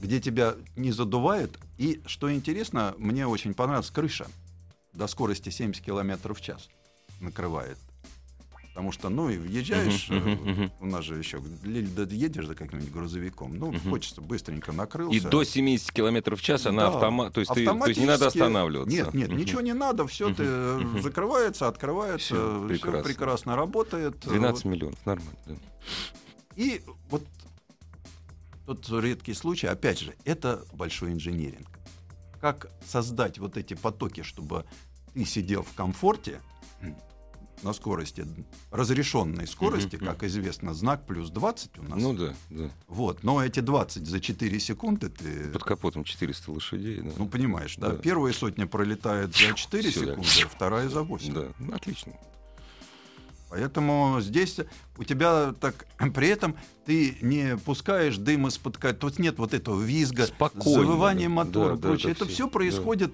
где 0.00 0.20
тебя 0.20 0.54
не 0.76 0.92
задувает, 0.92 1.58
и, 1.78 2.02
что 2.06 2.32
интересно, 2.32 2.94
мне 2.98 3.26
очень 3.26 3.54
понравилась 3.54 3.90
крыша 3.90 4.26
до 4.92 5.06
скорости 5.06 5.48
70 5.50 5.82
км 5.84 6.32
в 6.34 6.40
час 6.40 6.68
накрывает. 7.20 7.78
Потому 8.70 8.92
что, 8.92 9.08
ну, 9.08 9.30
и 9.30 9.38
въезжаешь, 9.38 10.08
э, 10.10 10.14
мгм, 10.18 10.50
мгм. 10.50 10.72
у 10.80 10.86
нас 10.86 11.02
же 11.02 11.14
еще, 11.16 11.40
едешь 11.64 12.46
за 12.46 12.54
каким-нибудь 12.54 12.92
грузовиком, 12.92 13.56
ну, 13.58 13.72
Мгм. 13.72 13.90
хочется 13.90 14.20
быстренько 14.20 14.70
накрылся. 14.72 15.16
И 15.16 15.20
до 15.20 15.44
70 15.44 15.90
километров 15.92 16.40
в 16.40 16.42
час 16.42 16.66
она 16.66 16.82
Да. 16.90 16.94
автомат, 16.94 17.32
то 17.32 17.40
есть, 17.40 17.54
ты- 17.54 17.64
то 17.64 17.86
есть 17.86 17.98
не 17.98 18.04
надо 18.04 18.26
Автоматически- 18.26 18.38
останавливаться. 18.38 18.94
Нет, 18.94 19.14
нет, 19.14 19.28
Мгм. 19.30 19.38
ничего 19.38 19.60
не 19.62 19.72
надо, 19.72 20.06
все 20.06 20.26
Мгм. 20.28 20.34
ты 20.36 20.42
э, 20.44 20.78
Мгм. 20.78 21.02
закрывается, 21.02 21.68
открывается, 21.68 22.18
все 22.34 22.68
прекрасно. 22.68 23.02
прекрасно. 23.02 23.56
работает. 23.56 24.20
12 24.20 24.64
Вот. 24.66 24.70
миллионов, 24.72 25.06
нормально. 25.06 25.32
да. 25.46 25.54
И 26.56 26.82
вот 27.08 27.22
тот 28.66 28.88
редкий 28.90 29.34
случай, 29.34 29.68
опять 29.68 30.00
же, 30.00 30.14
это 30.24 30.64
большой 30.72 31.12
инженеринг. 31.12 31.68
Как 32.40 32.70
создать 32.84 33.38
вот 33.38 33.56
эти 33.56 33.74
потоки, 33.74 34.22
чтобы 34.22 34.64
ты 35.14 35.24
сидел 35.24 35.62
в 35.62 35.72
комфорте 35.74 36.40
на 37.62 37.72
скорости, 37.72 38.26
разрешенной 38.70 39.46
скорости, 39.46 39.96
как 39.96 40.22
известно, 40.24 40.74
знак 40.74 41.06
плюс 41.06 41.30
20 41.30 41.78
у 41.78 41.82
нас. 41.84 42.02
Ну 42.02 42.12
да, 42.12 42.34
да. 42.50 42.70
Вот, 42.86 43.22
но 43.22 43.42
эти 43.42 43.60
20 43.60 44.06
за 44.06 44.20
4 44.20 44.60
секунды 44.60 45.08
ты... 45.08 45.48
Под 45.50 45.64
капотом 45.64 46.04
400 46.04 46.52
лошадей. 46.52 47.00
Да. 47.00 47.12
Ну, 47.16 47.28
понимаешь, 47.28 47.76
да? 47.76 47.90
Да. 47.90 47.96
Первая 47.96 48.32
сотня 48.32 48.66
пролетает 48.66 49.34
за 49.34 49.54
4 49.54 49.90
Всё, 49.90 50.00
да. 50.00 50.06
секунды, 50.22 50.54
вторая 50.54 50.88
за 50.88 51.02
8. 51.02 51.32
да. 51.32 51.48
Ну, 51.58 51.74
отлично. 51.74 52.12
Поэтому 53.48 54.20
здесь 54.20 54.58
у 54.98 55.04
тебя 55.04 55.52
так... 55.60 55.86
При 56.14 56.28
этом 56.28 56.56
ты 56.84 57.16
не 57.20 57.56
пускаешь 57.56 58.16
дым 58.16 58.48
из-под... 58.48 58.76
ка- 58.78 58.92
Тут 58.94 59.18
нет 59.18 59.38
вот 59.38 59.54
этого 59.54 59.80
визга, 59.82 60.26
Спокойно, 60.26 60.80
завывания 60.80 61.28
да. 61.28 61.34
мотора 61.34 61.70
Да, 61.70 61.76
да, 61.76 61.88
прочее. 61.88 62.06
да, 62.06 62.10
Это 62.12 62.24
всё, 62.26 62.34
все 62.34 62.44
да. 62.46 62.50
происходит 62.50 63.12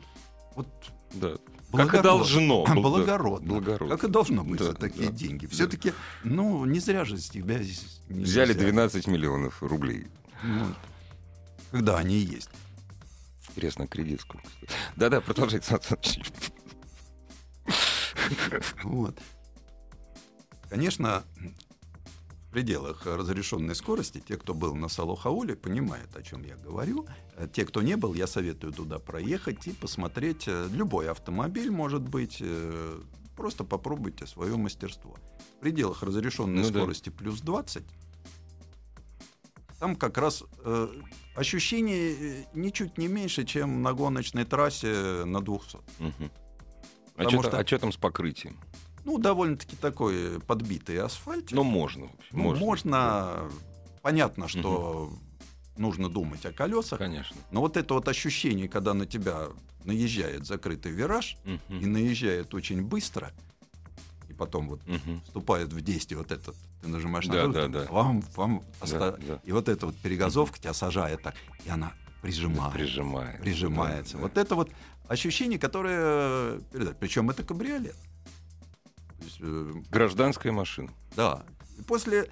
вот 0.57 0.69
Да. 1.15 1.37
благородно. 1.71 1.91
Как 1.93 1.95
и 1.95 2.03
должно. 2.03 2.65
Бл- 2.67 2.75
да. 2.75 2.81
Благородно. 2.81 3.49
Благородно. 3.55 3.97
Как 3.97 4.05
и 4.05 4.09
должно 4.13 4.45
быть 4.45 4.59
Да, 4.59 4.65
за 4.67 4.75
такие 4.75 5.11
да, 5.11 5.15
деньги. 5.15 5.47
да. 5.47 5.53
Все-таки, 5.53 5.93
ну, 6.25 6.65
не 6.65 6.81
зря 6.81 7.05
же 7.05 7.19
с 7.19 7.29
тебя 7.29 7.63
здесь 7.63 8.01
Взяли 8.09 8.53
взяли. 8.53 8.59
12 8.71 9.07
миллионов 9.07 9.63
рублей. 9.63 10.07
Ну, 10.43 10.65
когда 11.71 11.99
они 11.99 12.17
есть. 12.17 12.49
Интересно, 13.51 13.87
кредит 13.87 14.21
сколько 14.23 14.49
стоит? 14.49 14.71
Да-да, 14.97 15.21
продолжайте, 15.21 15.67
Сан. 15.67 15.81
Вот. 18.83 19.19
Конечно, 20.73 21.23
в 22.49 22.51
пределах 22.53 23.05
разрешенной 23.07 23.75
скорости, 23.75 24.23
те, 24.27 24.37
кто 24.39 24.55
был 24.55 24.75
на 24.75 24.89
Салохауле, 24.89 25.55
понимают, 25.55 26.15
о 26.17 26.23
чем 26.23 26.45
я 26.45 26.57
говорю. 26.57 27.07
Э, 27.37 27.47
Те, 27.53 27.65
кто 27.67 27.83
не 27.83 27.97
был, 27.97 28.15
я 28.15 28.27
советую 28.27 28.73
туда 28.73 28.99
проехать 28.99 29.67
и 29.67 29.73
посмотреть. 29.73 30.45
э, 30.49 30.69
Любой 30.73 31.11
автомобиль 31.11 31.71
может 31.71 32.03
быть. 32.03 32.39
э, 32.41 33.01
Просто 33.37 33.65
попробуйте 33.65 34.27
свое 34.27 34.57
мастерство. 34.57 35.17
В 35.57 35.61
пределах 35.61 36.03
разрешенной 36.03 36.63
Ну 36.63 36.71
да. 36.71 36.79
скорости 36.81 37.09
плюс 37.11 37.41
20 37.41 37.83
там 39.81 39.97
как 39.97 40.17
раз 40.19 40.45
э, 40.65 40.89
ощущение 41.35 42.47
ничуть 42.55 42.99
не 42.99 43.09
меньше, 43.09 43.45
чем 43.45 43.83
на 43.83 43.93
гоночной 43.95 44.45
трассе 44.45 45.25
на 45.25 45.41
200. 45.41 45.79
Мгм. 45.99 46.31
А 47.17 47.23
что 47.29 47.43
что- 47.43 47.59
а 47.59 47.65
там 47.79 47.91
с 47.91 47.97
покрытием? 47.97 48.57
Ну, 49.05 49.19
довольно-таки 49.19 49.77
такой 49.77 50.41
подбитый 50.41 50.99
асфальт. 51.01 51.51
Ну, 51.53 51.63
можно. 51.65 52.09
Ну, 52.31 52.43
можно. 52.43 52.65
можно. 52.65 53.51
Понятно, 54.01 54.49
что 54.49 55.13
нужно 55.77 56.09
думать 56.09 56.45
о 56.47 56.53
колесах. 56.53 56.99
Конечно. 56.99 57.37
Но 57.51 57.61
вот 57.61 57.77
это 57.77 57.95
вот 57.95 58.07
ощущение, 58.09 58.69
когда 58.69 58.95
на 58.95 59.07
тебя 59.07 59.49
наезжает 59.85 60.47
закрытый 60.47 60.93
вираж 60.93 61.37
и 61.45 61.59
Мгм. 61.69 61.93
наезжает 61.93 62.55
очень 62.55 62.83
быстро, 62.83 63.33
и 64.29 64.33
потом 64.35 64.69
вот 64.69 64.87
Мгм. 64.87 65.21
вступает 65.25 65.73
в 65.73 65.81
действие 65.81 66.19
вот 66.19 66.31
этот, 66.31 66.55
ты 66.83 66.89
нажимаешь 66.89 67.27
на 67.27 67.35
Да, 67.35 67.45
руль, 67.45 67.53
да, 67.55 67.69
да. 67.69 67.85
вам, 67.91 68.23
вам 68.37 68.63
оста- 68.81 68.99
Да, 69.13 69.17
да. 69.27 69.41
и 69.45 69.51
вот 69.53 69.69
эта 69.69 69.87
вот 69.87 69.97
перегазовка 69.97 70.59
тебя 70.61 70.75
сажает 70.75 71.23
так, 71.23 71.35
и 71.65 71.71
она 71.71 71.93
прижимает, 72.23 72.73
Прижимает. 72.75 73.41
прижимается. 73.41 74.13
Да, 74.13 74.19
да. 74.19 74.23
Вот 74.29 74.39
это 74.39 74.55
вот 74.55 74.71
ощущение, 75.09 75.59
которое 75.59 76.61
передает. 76.73 76.97
Причем 76.99 77.31
это 77.31 77.43
кабриолет. 77.43 77.97
Э, 79.43 79.73
Гражданская 79.91 80.53
машина. 80.53 80.91
да. 81.17 81.43
И 81.79 81.83
после 81.83 82.31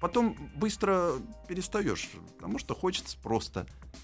потом 0.00 0.36
быстро 0.56 1.12
перестаешь, 1.48 2.10
потому 2.36 2.58
что 2.58 2.74
хочется 2.74 3.16
просто 3.22 3.60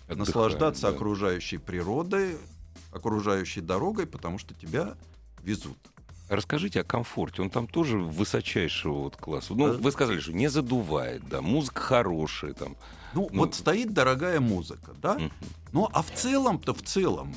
Отдыхаем, 0.06 0.18
наслаждаться 0.20 0.82
да. 0.82 0.88
окружающей 0.88 1.58
природой, 1.58 2.38
окружающей 2.92 3.61
дорогой, 3.61 4.06
потому 4.06 4.38
что 4.38 4.54
тебя 4.54 4.96
везут. 5.42 5.76
Расскажите 6.28 6.80
о 6.80 6.84
комфорте. 6.84 7.40
Он 7.42 7.48
там 7.50 7.66
тоже 7.66 7.98
высочайшего 7.98 8.94
вот 9.04 9.16
класса. 9.16 9.54
Ну, 9.54 9.68
Э. 9.68 9.76
вы 9.76 9.90
сказали, 9.92 10.20
что 10.20 10.32
не 10.32 10.48
задувает, 10.48 11.26
да, 11.28 11.40
музыка 11.42 11.80
хорошая 11.80 12.52
там. 12.54 12.76
Ну, 13.14 13.28
Ну, 13.32 13.40
вот 13.40 13.54
стоит 13.54 13.92
дорогая 13.94 14.38
музыка, 14.40 14.94
да? 15.02 15.14
Мгм. 15.14 15.32
Ну, 15.72 15.88
а 15.92 16.02
в 16.02 16.11
целом-то, 16.12 16.74
в 16.74 16.82
целом, 16.82 17.34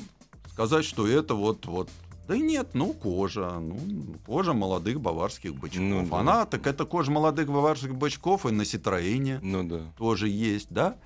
сказать, 0.52 0.84
что 0.84 1.06
это 1.08 1.34
вот, 1.34 1.64
вот, 1.66 1.88
да 2.28 2.36
нет, 2.36 2.70
ну, 2.74 2.92
кожа, 2.92 3.58
ну, 3.58 4.14
кожа 4.26 4.52
молодых 4.52 5.00
баварских 5.00 5.54
бычков. 5.54 5.80
Ну, 5.82 6.06
да. 6.06 6.18
Она, 6.18 6.46
так 6.46 6.66
это 6.66 6.84
кожа 6.84 7.10
молодых 7.10 7.48
баварских 7.48 7.94
бычков 7.94 8.46
и 8.46 8.50
на 8.52 8.64
Ситроене 8.64 9.40
Ну 9.42 9.64
да. 9.64 9.80
тоже 9.98 10.28
есть, 10.28 10.68
да? 10.70 10.96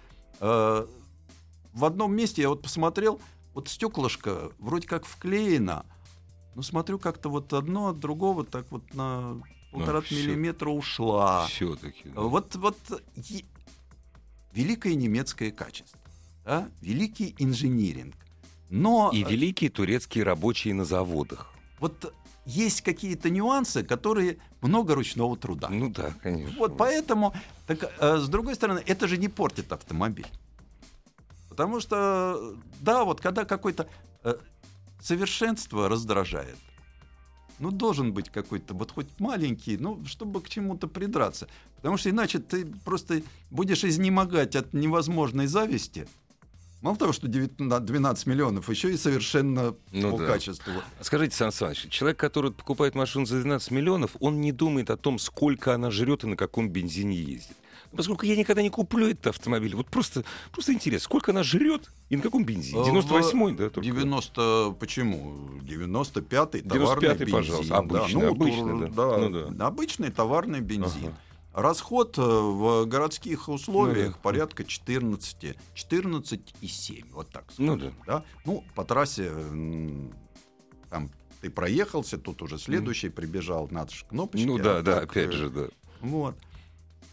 Э, 0.40 0.87
В 1.72 1.85
одном 1.85 2.14
месте 2.14 2.42
я 2.42 2.48
вот 2.48 2.62
посмотрел, 2.62 3.20
вот 3.55 3.68
стеклышко 3.68 4.50
вроде 4.59 4.87
как 4.87 5.05
вклеено, 5.07 5.85
но 6.55 6.62
смотрю, 6.62 6.98
как-то 6.98 7.29
вот 7.29 7.52
одно 7.52 7.88
от 7.88 7.98
другого 7.98 8.44
так 8.44 8.66
вот 8.70 8.94
на 8.94 9.40
полтора 9.72 10.00
всё. 10.00 10.14
миллиметра 10.16 10.70
ушла. 10.70 11.46
Все-таки. 11.48 12.09
Вот, 12.14 12.55
вот 12.57 12.79
е- 13.16 13.44
великое 14.52 14.94
немецкое 14.94 15.50
качество, 15.50 15.98
да? 16.44 16.68
великий 16.81 17.35
инжиниринг. 17.38 18.14
Но 18.70 19.11
И 19.12 19.22
э, 19.22 19.29
великие 19.29 19.70
турецкие 19.70 20.24
рабочие 20.24 20.74
на 20.74 20.85
заводах. 20.85 21.52
вот 21.79 22.12
есть 22.46 22.83
какие-то 22.83 23.29
нюансы, 23.29 23.83
которые 23.83 24.38
много 24.61 24.94
ручного 24.94 25.37
труда. 25.37 25.68
Ну 25.68 25.90
да, 25.90 26.12
конечно. 26.22 26.57
Вот 26.59 26.76
поэтому, 26.76 27.35
так, 27.66 27.92
э, 27.98 28.18
с 28.18 28.29
другой 28.29 28.55
стороны, 28.55 28.83
это 28.87 29.09
же 29.09 29.18
не 29.18 29.29
портит 29.29 29.72
автомобиль. 29.72 30.29
Потому 31.48 31.81
что, 31.81 32.55
да, 32.81 33.05
вот 33.05 33.20
когда 33.20 33.44
какое-то 33.44 33.88
э, 34.22 34.37
совершенство 35.00 35.88
раздражает, 35.88 36.59
ну, 37.59 37.70
должен 37.70 38.12
быть 38.12 38.31
какой-то, 38.31 38.74
вот 38.74 38.92
хоть 38.92 39.09
маленький, 39.18 39.76
ну, 39.76 40.05
чтобы 40.05 40.40
к 40.40 40.48
чему-то 40.48 40.87
придраться. 40.87 41.48
Потому 41.76 41.96
что 41.96 42.11
иначе 42.11 42.38
ты 42.38 42.66
просто 42.85 43.22
будешь 43.50 43.85
изнемогать 43.85 44.55
от 44.55 44.72
невозможной 44.72 45.46
зависти. 45.46 46.07
Мало 46.82 46.96
того, 46.96 47.12
что 47.12 47.26
19 47.26 47.84
12 47.84 48.26
миллионов, 48.26 48.68
еще 48.68 48.92
и 48.92 48.96
совершенно 48.96 49.74
Ну 49.92 50.12
по 50.12 50.18
да. 50.18 50.26
качеству. 50.26 50.72
Скажите, 51.00 51.34
Сан 51.34 51.50
Саныч, 51.50 51.88
человек, 51.88 52.18
который 52.18 52.52
покупает 52.52 52.94
машину 52.94 53.26
за 53.26 53.40
12 53.40 53.70
миллионов, 53.70 54.12
он 54.20 54.40
не 54.40 54.52
думает 54.52 54.90
о 54.90 54.96
том, 54.96 55.18
сколько 55.18 55.74
она 55.74 55.90
жрет 55.90 56.24
и 56.24 56.26
на 56.26 56.36
каком 56.36 56.68
бензине 56.68 57.16
ездит. 57.16 57.56
Поскольку 57.96 58.26
я 58.26 58.36
никогда 58.36 58.62
не 58.62 58.68
куплю 58.68 59.08
этот 59.08 59.28
автомобиль, 59.28 59.74
вот 59.74 59.86
просто, 59.86 60.24
просто 60.52 60.72
интересно, 60.74 61.04
сколько 61.04 61.30
она 61.30 61.42
жрет 61.42 61.90
и 62.10 62.16
на 62.16 62.22
каком 62.22 62.44
бензине? 62.44 62.80
Э, 62.82 62.90
98-й, 62.90 63.52
да? 63.56 63.70
только? 63.70 63.80
90, 63.80 64.76
почему? 64.78 65.34
95-й 65.62 66.60
товарный 66.62 67.08
95-й, 67.08 67.18
бензин. 67.24 67.32
пожалуйста. 67.32 67.68
да. 67.72 67.78
Обычный, 67.78 68.20
Ну, 68.22 68.28
обычный, 68.30 68.90
да. 68.90 69.10
да. 69.10 69.16
Ну 69.18 69.50
да. 69.50 69.66
Обычный 69.66 70.10
товарный 70.10 70.60
бензин. 70.60 71.06
Ага. 71.06 71.16
Расход 71.56 72.18
э, 72.18 72.20
в 72.20 72.84
городских 72.84 73.48
условиях 73.48 74.08
Ну 74.08 74.12
да. 74.12 74.18
порядка 74.20 74.62
14, 74.62 75.56
14,7, 75.74 77.04
вот 77.12 77.30
так 77.30 77.46
Ну 77.56 77.76
скажем, 77.78 77.94
да. 78.06 78.24
Ну, 78.44 78.62
по 78.74 78.84
трассе 78.84 79.28
м, 79.28 80.12
там 80.90 81.08
ты 81.40 81.48
проехался, 81.48 82.18
тут 82.18 82.42
уже 82.42 82.58
следующий 82.58 83.08
прибежал, 83.08 83.68
надо 83.70 83.94
же 83.94 84.04
кнопочки. 84.04 84.44
Ну 84.44 84.56
а 84.56 84.62
да, 84.62 84.82
да, 84.82 85.00
так, 85.00 85.10
опять 85.12 85.30
э, 85.30 85.32
же, 85.32 85.48
да. 85.48 85.68
Вот. 86.00 86.36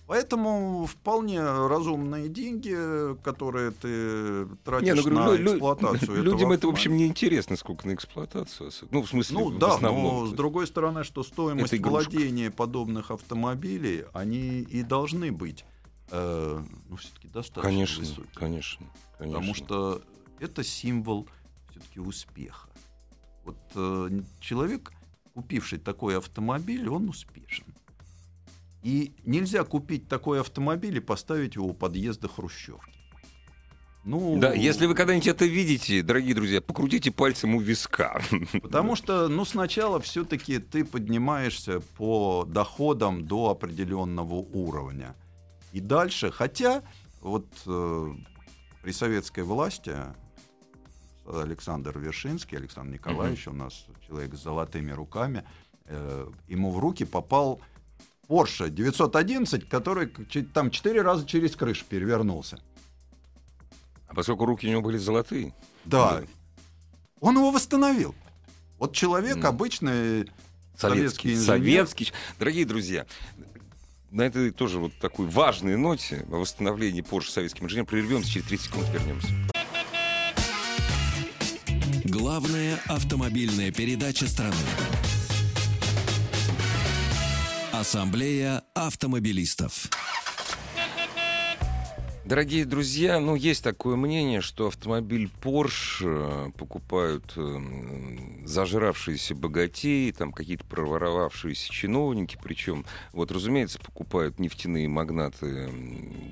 Поэтому 0.05 0.85
вполне 0.85 1.41
разумные 1.41 2.27
деньги, 2.27 2.75
которые 3.23 3.71
ты 3.71 4.45
тратишь 4.65 4.87
Не, 4.87 4.93
ну, 4.95 5.01
говорю, 5.03 5.15
на 5.17 5.27
лю- 5.29 5.37
лю- 5.43 5.51
эксплуатацию 5.53 5.97
этого 6.03 6.15
людям 6.17 6.51
это, 6.51 6.67
в 6.67 6.71
общем, 6.71 6.97
не 6.97 7.07
интересно, 7.07 7.55
сколько 7.55 7.87
на 7.87 7.93
эксплуатацию. 7.93 8.69
Ну, 8.91 9.01
в 9.03 9.07
смысле, 9.07 9.37
Ну 9.37 9.49
в 9.51 9.57
да, 9.59 9.75
основном. 9.75 10.03
но 10.03 10.25
с 10.27 10.33
другой 10.33 10.67
стороны, 10.67 11.05
что 11.05 11.23
стоимость 11.23 11.79
владения 11.79 12.51
подобных 12.51 13.11
автомобилей, 13.11 14.03
они 14.13 14.59
и 14.61 14.83
должны 14.83 15.31
быть, 15.31 15.63
э, 16.11 16.61
ну 16.89 16.95
все-таки 16.97 17.29
достаточно 17.29 17.61
Конечно, 17.61 17.99
высокие. 18.01 18.25
конечно, 18.33 18.85
конечно. 19.17 19.39
Потому 19.39 19.53
что 19.55 20.01
это 20.39 20.63
символ 20.65 21.27
все-таки 21.71 22.01
успеха. 22.01 22.67
Вот 23.45 23.55
э, 23.75 24.09
человек, 24.41 24.91
купивший 25.33 25.79
такой 25.79 26.17
автомобиль, 26.17 26.89
он 26.89 27.07
успешен. 27.07 27.65
И 28.83 29.13
нельзя 29.23 29.63
купить 29.63 30.09
такой 30.09 30.41
автомобиль 30.41 30.97
и 30.97 30.99
поставить 30.99 31.55
его 31.55 31.67
у 31.67 31.73
подъезда 31.73 32.27
Хрущевки. 32.27 32.93
Ну, 34.03 34.37
Да, 34.37 34.53
если 34.53 34.85
вы 34.85 34.95
когда-нибудь 34.95 35.27
это 35.27 35.45
видите, 35.45 36.03
дорогие 36.03 36.35
друзья, 36.35 36.59
покрутите 36.59 37.09
пальцем 37.09 37.55
у 37.55 37.61
виска. 37.61 38.21
Потому 38.61 38.97
что, 38.97 39.29
ну, 39.29 39.45
сначала 39.45 40.01
все-таки 40.01 40.59
ты 40.59 40.83
поднимаешься 40.83 41.79
по 41.79 42.45
доходам 42.45 43.25
до 43.25 43.49
определенного 43.51 44.33
уровня. 44.33 45.15
И 45.71 45.79
дальше, 45.79 46.31
хотя 46.31 46.83
вот 47.21 47.47
э, 47.65 48.13
при 48.83 48.91
советской 48.91 49.45
власти 49.45 49.95
Александр 51.25 51.97
Вершинский, 51.97 52.57
Александр 52.57 52.95
Николаевич, 52.95 53.47
у 53.47 53.53
нас 53.53 53.85
человек 54.05 54.35
с 54.35 54.43
золотыми 54.43 54.91
руками, 54.91 55.45
э, 55.85 56.27
ему 56.49 56.71
в 56.71 56.79
руки 56.79 57.05
попал 57.05 57.61
Porsche 58.27 58.69
911, 58.69 59.67
который 59.67 60.07
там 60.53 60.71
четыре 60.71 61.01
раза 61.01 61.25
через 61.25 61.55
крышу 61.55 61.85
перевернулся. 61.87 62.59
А 64.07 64.13
поскольку 64.15 64.45
руки 64.45 64.67
у 64.67 64.71
него 64.71 64.81
были 64.81 64.97
золотые. 64.97 65.53
Да, 65.85 66.23
он 67.19 67.35
его 67.35 67.51
восстановил. 67.51 68.15
Вот 68.79 68.93
человек 68.95 69.37
Мгм. 69.37 69.45
обычный 69.47 70.29
Советский. 70.77 70.77
Советский 70.77 71.33
инженер. 71.33 71.45
Советский. 71.47 72.11
Дорогие 72.39 72.65
друзья, 72.65 73.05
на 74.11 74.23
этой 74.23 74.51
тоже 74.51 74.79
вот 74.79 74.93
такой 74.99 75.27
важной 75.27 75.77
ноте 75.77 76.25
о 76.29 76.37
восстановлении 76.37 77.03
Porsche 77.03 77.29
советским 77.29 77.65
инженером 77.65 77.85
прервемся, 77.87 78.29
через 78.31 78.47
30 78.47 78.65
секунд 78.65 78.89
вернемся. 78.89 79.27
Главная 82.05 82.79
автомобильная 82.87 83.71
передача 83.71 84.27
страны. 84.27 84.55
Ассамблея 87.83 88.63
автомобилистов. 88.75 89.89
Дорогие 92.23 92.63
друзья, 92.63 93.19
ну 93.19 93.35
есть 93.35 93.61
такое 93.61 93.97
мнение, 93.97 94.39
что 94.39 94.67
автомобиль 94.67 95.29
Porsche 95.41 96.47
э, 96.47 96.51
покупают 96.57 97.33
э, 97.35 97.59
зажравшиеся 98.45 99.35
богатеи, 99.35 100.11
там 100.11 100.31
какие-то 100.31 100.63
проворовавшиеся 100.63 101.69
чиновники, 101.73 102.39
причем, 102.41 102.85
вот, 103.11 103.33
разумеется, 103.33 103.79
покупают 103.79 104.39
нефтяные 104.39 104.87
магнаты 104.87 105.69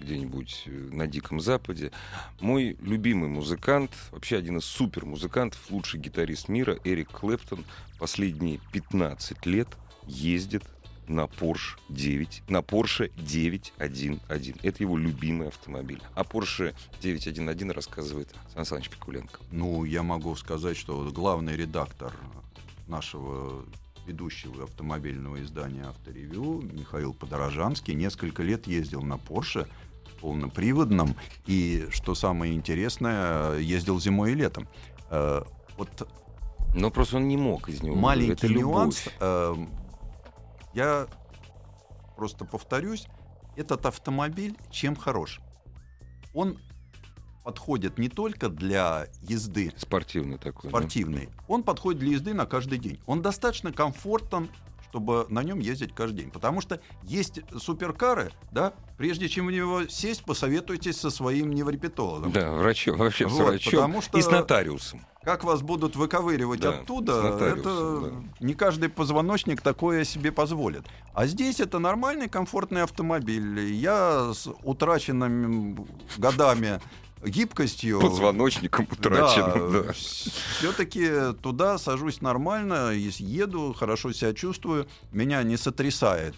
где-нибудь 0.03 0.63
э, 0.67 0.69
на 0.93 1.05
Диком 1.05 1.41
Западе. 1.41 1.91
Мой 2.39 2.77
любимый 2.79 3.27
музыкант, 3.27 3.91
вообще 4.11 4.37
один 4.37 4.59
из 4.59 4.63
супер 4.63 5.05
музыкантов, 5.05 5.59
лучший 5.69 5.99
гитарист 5.99 6.47
мира, 6.47 6.77
Эрик 6.85 7.11
Клэптон, 7.11 7.65
последние 7.99 8.61
15 8.71 9.45
лет 9.45 9.67
ездит 10.07 10.63
на 11.07 11.25
Porsche 11.25 11.77
9, 11.89 12.43
на 12.47 12.57
Porsche 12.59 13.11
911. 13.17 14.57
Это 14.63 14.83
его 14.83 14.97
любимый 14.97 15.47
автомобиль. 15.49 16.01
А 16.15 16.23
Porsche 16.23 16.73
911 17.01 17.71
рассказывает 17.71 18.33
Сан 18.53 18.65
Саныч 18.65 18.89
Пикуленко. 18.89 19.39
Ну, 19.51 19.83
я 19.85 20.03
могу 20.03 20.35
сказать, 20.35 20.77
что 20.77 21.03
главный 21.11 21.55
редактор 21.55 22.13
нашего 22.87 23.65
ведущего 24.07 24.63
автомобильного 24.63 25.41
издания 25.43 25.83
«Авторевью» 25.85 26.61
Михаил 26.73 27.13
Подорожанский 27.13 27.93
несколько 27.93 28.41
лет 28.43 28.67
ездил 28.67 29.01
на 29.03 29.13
Porsche 29.15 29.67
полноприводном 30.21 31.15
и, 31.47 31.87
что 31.91 32.15
самое 32.15 32.53
интересное, 32.53 33.57
ездил 33.57 33.99
зимой 33.99 34.31
и 34.31 34.35
летом. 34.35 34.67
Э, 35.09 35.41
Вот 35.77 36.07
Но 36.75 36.89
просто 36.91 37.17
он 37.17 37.27
не 37.27 37.37
мог 37.37 37.69
из 37.69 37.81
него. 37.81 37.95
маленький 37.95 38.33
Это 38.33 38.47
любовь. 38.47 38.65
нюанс. 38.73 39.03
э, 39.19 39.55
Я 40.73 41.07
просто 42.15 42.45
повторюсь, 42.45 43.07
этот 43.55 43.85
автомобиль 43.85 44.57
чем 44.69 44.95
хорош? 44.95 45.41
Он 46.33 46.57
подходит 47.43 47.97
не 47.97 48.07
только 48.07 48.49
для 48.49 49.07
езды 49.21 49.73
Спортивный 49.77 50.37
такой. 50.37 50.69
да? 50.71 50.77
спортивный, 50.77 51.29
он 51.47 51.63
подходит 51.63 51.99
для 51.99 52.11
езды 52.11 52.33
на 52.33 52.45
каждый 52.45 52.77
день. 52.77 52.99
Он 53.05 53.21
достаточно 53.21 53.73
комфортен, 53.73 54.49
чтобы 54.91 55.25
на 55.29 55.41
нем 55.41 55.59
ездить 55.59 55.95
каждый 55.95 56.23
день. 56.23 56.31
Потому 56.31 56.59
что 56.59 56.81
есть 57.03 57.39
суперкары, 57.57 58.31
да, 58.51 58.73
прежде 58.97 59.29
чем 59.29 59.47
в 59.47 59.51
него 59.51 59.87
сесть, 59.87 60.23
посоветуйтесь 60.25 60.97
со 60.99 61.09
своим 61.09 61.51
неврепетологом. 61.51 62.31
Да, 62.33 62.51
врачом, 62.51 62.97
вообще 62.97 63.27
с 63.29 63.31
Вот, 63.31 63.47
врачом 63.47 63.71
потому 63.71 64.01
что- 64.01 64.17
и 64.17 64.21
с 64.21 64.27
нотариусом. 64.29 65.01
Как 65.23 65.43
вас 65.43 65.61
будут 65.61 65.95
выковыривать 65.95 66.59
Да, 66.61 66.73
с 66.73 66.75
оттуда, 66.81 67.37
это 67.41 67.99
да. 68.01 68.45
не 68.45 68.53
каждый 68.53 68.89
позвоночник 68.89 69.61
такое 69.61 70.03
себе 70.03 70.31
позволит. 70.31 70.83
А 71.13 71.25
здесь 71.27 71.59
это 71.61 71.77
нормальный 71.79 72.27
комфортный 72.27 72.81
автомобиль. 72.83 73.59
Я 73.75 74.33
с 74.33 74.49
утраченными 74.63 75.87
годами 76.17 76.81
гибкостью... 77.23 77.99
Позвоночником 77.99 78.87
утраченным, 78.91 79.71
да. 79.85 79.93
Все-таки 79.93 81.33
туда 81.41 81.77
сажусь 81.77 82.21
нормально, 82.21 82.91
еду, 82.93 83.73
хорошо 83.77 84.11
себя 84.13 84.33
чувствую, 84.33 84.87
меня 85.11 85.43
не 85.43 85.57
сотрясает. 85.57 86.35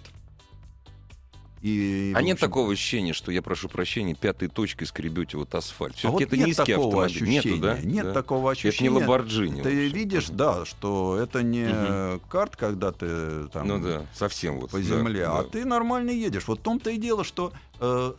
И, 1.61 2.11
А 2.13 2.19
в 2.19 2.23
нет 2.23 2.34
общем, 2.34 2.47
такого 2.49 2.73
ощущения, 2.73 3.13
что 3.13 3.31
я 3.31 3.41
прошу 3.41 3.69
прощения, 3.69 4.13
пятой 4.15 4.49
точкой 4.49 4.84
скребете 4.84 5.38
вот 5.38 5.55
асфальт. 5.55 5.93
а 5.95 5.97
Все-таки 5.97 6.25
вот 6.25 6.34
это 6.34 6.38
нет 6.38 6.47
низкий 6.49 6.73
такого 6.73 7.05
автомобиль. 7.05 7.38
ощущения. 7.38 7.55
Нету, 7.55 7.61
да? 7.63 7.79
Нет 7.81 8.05
Да. 8.07 8.13
такого 8.13 8.51
Это 8.51 8.61
не 8.63 8.69
ощущения. 8.69 8.89
Ламборджини. 8.89 9.61
Ты 9.61 9.88
видишь, 9.88 10.27
да, 10.27 10.65
что 10.65 11.15
это 11.17 11.41
не 11.41 11.63
Мгм. 11.63 12.19
карт, 12.27 12.57
когда 12.57 12.91
ты 12.91 13.47
там 13.47 13.65
Ну 13.65 13.79
да, 13.79 14.05
совсем 14.13 14.59
вот. 14.59 14.71
по 14.71 14.77
да, 14.77 14.84
земле, 14.84 15.25
а 15.25 15.43
да. 15.43 15.49
ты 15.49 15.63
нормально 15.63 16.09
едешь. 16.09 16.43
Вот 16.47 16.59
в 16.59 16.63
том-то 16.63 16.89
и 16.89 16.97
дело, 16.97 17.23
что 17.23 17.53
э, 17.79 18.13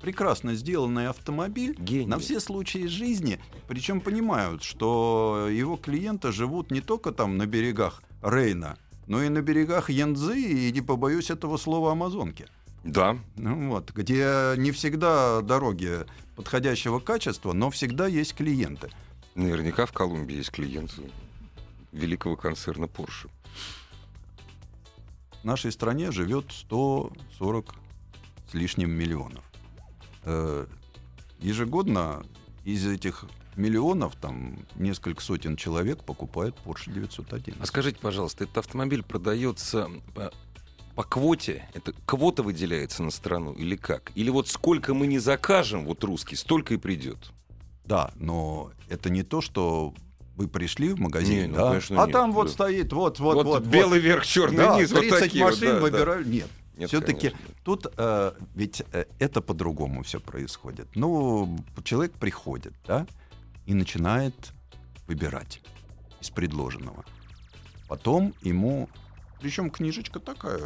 прекрасно 0.00 0.54
сделанный 0.54 1.08
автомобиль 1.08 1.74
Гений. 1.78 2.06
на 2.06 2.18
все 2.18 2.40
случаи 2.40 2.86
жизни, 2.86 3.40
причем 3.68 4.00
понимают, 4.00 4.62
что 4.62 5.48
его 5.50 5.76
клиенты 5.76 6.32
живут 6.32 6.70
не 6.70 6.80
только 6.80 7.12
там 7.12 7.36
на 7.36 7.46
берегах 7.46 8.02
Рейна, 8.22 8.78
но 9.06 9.22
и 9.22 9.28
на 9.28 9.42
берегах 9.42 9.90
Янцзы 9.90 10.40
и, 10.40 10.72
не 10.72 10.80
побоюсь 10.80 11.30
этого 11.30 11.56
слова, 11.56 11.92
Амазонки. 11.92 12.46
Да, 12.84 13.18
Ну 13.34 13.70
вот, 13.70 13.90
где 13.92 14.54
не 14.56 14.70
всегда 14.70 15.40
дороги 15.40 16.06
подходящего 16.36 17.00
качества, 17.00 17.52
но 17.52 17.70
всегда 17.70 18.06
есть 18.06 18.34
клиенты. 18.34 18.90
наверняка 19.34 19.86
в 19.86 19.92
Колумбии 19.92 20.36
есть 20.36 20.50
клиенты 20.50 21.02
великого 21.96 22.36
концерна 22.36 22.84
Porsche. 22.84 23.28
В 25.40 25.44
нашей 25.44 25.72
стране 25.72 26.10
живет 26.12 26.52
140 26.52 27.74
с 28.50 28.54
лишним 28.54 28.90
миллионов. 28.90 29.44
Э, 30.26 30.66
Ежегодно 31.38 32.24
из 32.64 32.86
этих 32.86 33.26
миллионов 33.56 34.16
там 34.16 34.58
несколько 34.74 35.22
сотен 35.22 35.56
человек 35.56 36.02
покупает 36.02 36.54
Porsche 36.64 36.92
911. 36.92 37.60
А 37.60 37.66
скажите, 37.66 37.98
пожалуйста, 38.00 38.44
этот 38.44 38.58
автомобиль 38.58 39.02
продается 39.02 39.88
по, 40.14 40.32
по 40.94 41.04
квоте? 41.04 41.68
Это 41.74 41.92
квота 42.06 42.42
выделяется 42.42 43.02
на 43.02 43.10
страну 43.10 43.52
или 43.52 43.76
как? 43.76 44.12
Или 44.14 44.30
вот 44.30 44.48
сколько 44.48 44.94
мы 44.94 45.06
не 45.06 45.18
закажем, 45.18 45.84
вот 45.84 46.02
русский, 46.04 46.36
столько 46.36 46.74
и 46.74 46.76
придет? 46.76 47.32
Да, 47.84 48.12
но 48.16 48.72
это 48.88 49.10
не 49.10 49.22
то, 49.22 49.40
что 49.40 49.94
вы 50.36 50.48
пришли 50.48 50.92
в 50.92 51.00
магазин, 51.00 51.42
Не, 51.42 51.46
ну, 51.48 51.56
да, 51.56 51.68
конечно, 51.68 52.02
а 52.02 52.06
нет, 52.06 52.12
там 52.12 52.32
вот 52.32 52.48
да. 52.48 52.52
стоит, 52.52 52.92
вот, 52.92 53.20
вот, 53.20 53.44
вот, 53.44 53.64
белый 53.64 54.00
верх, 54.00 54.26
черный 54.26 54.58
да, 54.58 54.78
низ, 54.78 54.90
30 54.90 55.10
вот 55.10 55.20
такие 55.20 55.44
вот, 55.44 55.50
машин 55.52 55.68
да, 55.68 55.74
да. 55.74 55.80
выбирали. 55.80 56.24
Нет, 56.28 56.48
Нет, 56.76 56.88
все-таки 56.88 57.32
тут 57.64 57.86
э, 57.96 58.32
ведь 58.54 58.82
э, 58.92 59.06
это 59.18 59.40
по-другому 59.40 60.02
все 60.02 60.20
происходит. 60.20 60.88
Ну, 60.94 61.58
человек 61.84 62.12
приходит, 62.12 62.74
да, 62.86 63.06
и 63.64 63.74
начинает 63.74 64.52
выбирать 65.06 65.60
из 66.20 66.30
предложенного. 66.30 67.04
Потом 67.88 68.34
ему, 68.42 68.88
причем 69.40 69.70
книжечка 69.70 70.20
такая 70.20 70.60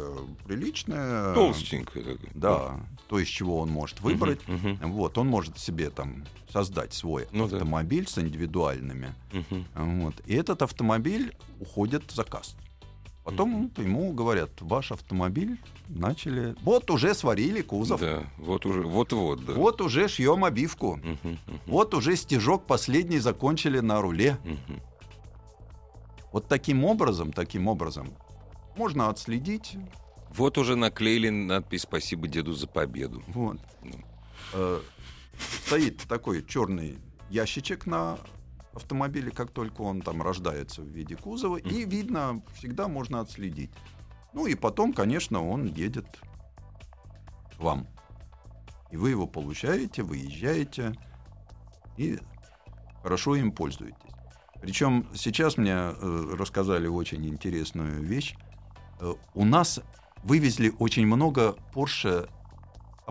приличная, 0.45 1.33
Толстенькая. 1.33 2.17
да, 2.33 2.79
то 3.07 3.19
из 3.19 3.27
чего 3.27 3.59
он 3.59 3.69
может 3.69 4.01
выбрать. 4.01 4.45
Мгм, 4.47 4.91
Вот, 4.91 5.17
он 5.17 5.27
может 5.27 5.57
себе 5.59 5.89
там 5.91 6.25
создать 6.49 6.93
свой 6.93 7.27
Ну 7.31 7.47
да. 7.47 7.57
автомобиль 7.57 8.07
с 8.07 8.17
индивидуальными. 8.17 9.13
мгм. 9.31 9.65
Вот. 9.75 10.15
И 10.25 10.33
этот 10.33 10.61
автомобиль 10.61 11.35
уходит 11.59 12.03
в 12.11 12.15
заказ. 12.15 12.55
Потом 13.23 13.71
ему 13.77 14.13
говорят, 14.13 14.49
ваш 14.61 14.91
автомобиль 14.91 15.59
начали... 15.87 16.55
Вот 16.63 16.89
уже 16.89 17.13
сварили 17.13 17.61
кузов. 17.61 18.01
Да, 18.01 18.23
вот 18.37 18.65
уже, 18.65 18.81
вот-вот, 18.81 19.45
да. 19.45 19.53
Вот 19.53 19.79
уже 19.79 20.07
шьем 20.07 20.43
обивку. 20.43 20.95
Мгм, 20.95 21.17
мгм, 21.23 21.59
Вот 21.67 21.93
уже 21.93 22.15
стежок 22.15 22.65
последний 22.65 23.19
закончили 23.19 23.79
на 23.79 24.01
руле. 24.01 24.37
мгм. 24.43 24.81
Вот 26.31 26.47
таким 26.47 26.83
образом, 26.85 27.31
таким 27.33 27.67
образом 27.67 28.13
можно 28.75 29.09
отследить. 29.09 29.75
Вот 30.33 30.57
уже 30.57 30.75
наклеили 30.75 31.29
надпись 31.29 31.81
«Спасибо 31.81 32.27
деду 32.27 32.53
за 32.53 32.65
победу». 32.67 33.21
Вот. 33.27 33.57
Ну. 33.83 33.99
Э, 34.53 34.79
стоит 35.65 36.01
такой 36.07 36.43
черный 36.45 36.97
ящичек 37.29 37.85
на 37.85 38.17
автомобиле, 38.73 39.31
как 39.31 39.51
только 39.51 39.81
он 39.81 40.01
там 40.01 40.21
рождается 40.21 40.81
в 40.81 40.87
виде 40.87 41.15
кузова, 41.15 41.57
и 41.57 41.85
видно, 41.85 42.41
всегда 42.55 42.87
можно 42.87 43.19
отследить. 43.19 43.71
Ну 44.33 44.45
и 44.47 44.55
потом, 44.55 44.93
конечно, 44.93 45.45
он 45.45 45.65
едет 45.65 46.07
к 47.55 47.59
вам. 47.59 47.87
И 48.91 48.97
вы 48.97 49.09
его 49.11 49.27
получаете, 49.27 50.03
выезжаете 50.03 50.93
и 51.97 52.19
хорошо 53.03 53.35
им 53.35 53.51
пользуетесь. 53.51 53.97
Причем 54.61 55.07
сейчас 55.15 55.57
мне 55.57 55.73
э, 55.73 56.35
рассказали 56.37 56.87
очень 56.87 57.25
интересную 57.27 58.03
вещь. 58.03 58.35
Э, 58.99 59.13
у 59.33 59.45
нас 59.45 59.81
вывезли 60.23 60.73
очень 60.77 61.07
много 61.07 61.55
Porsche 61.73 62.29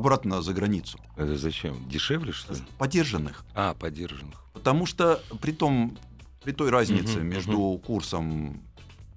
обратно 0.01 0.41
за 0.41 0.55
границу. 0.55 0.99
Это 1.17 1.37
зачем? 1.37 1.87
Дешевле, 1.89 2.33
что 2.33 2.55
ли? 2.55 2.61
Подержанных. 2.79 3.45
А, 3.55 3.75
подержанных. 3.75 4.43
Потому 4.55 4.87
что 4.87 5.23
при, 5.43 5.53
том, 5.53 5.99
при 6.43 6.53
той 6.53 6.71
разнице 6.71 7.19
Мгм, 7.19 7.27
между 7.27 7.81
курсом 7.87 8.63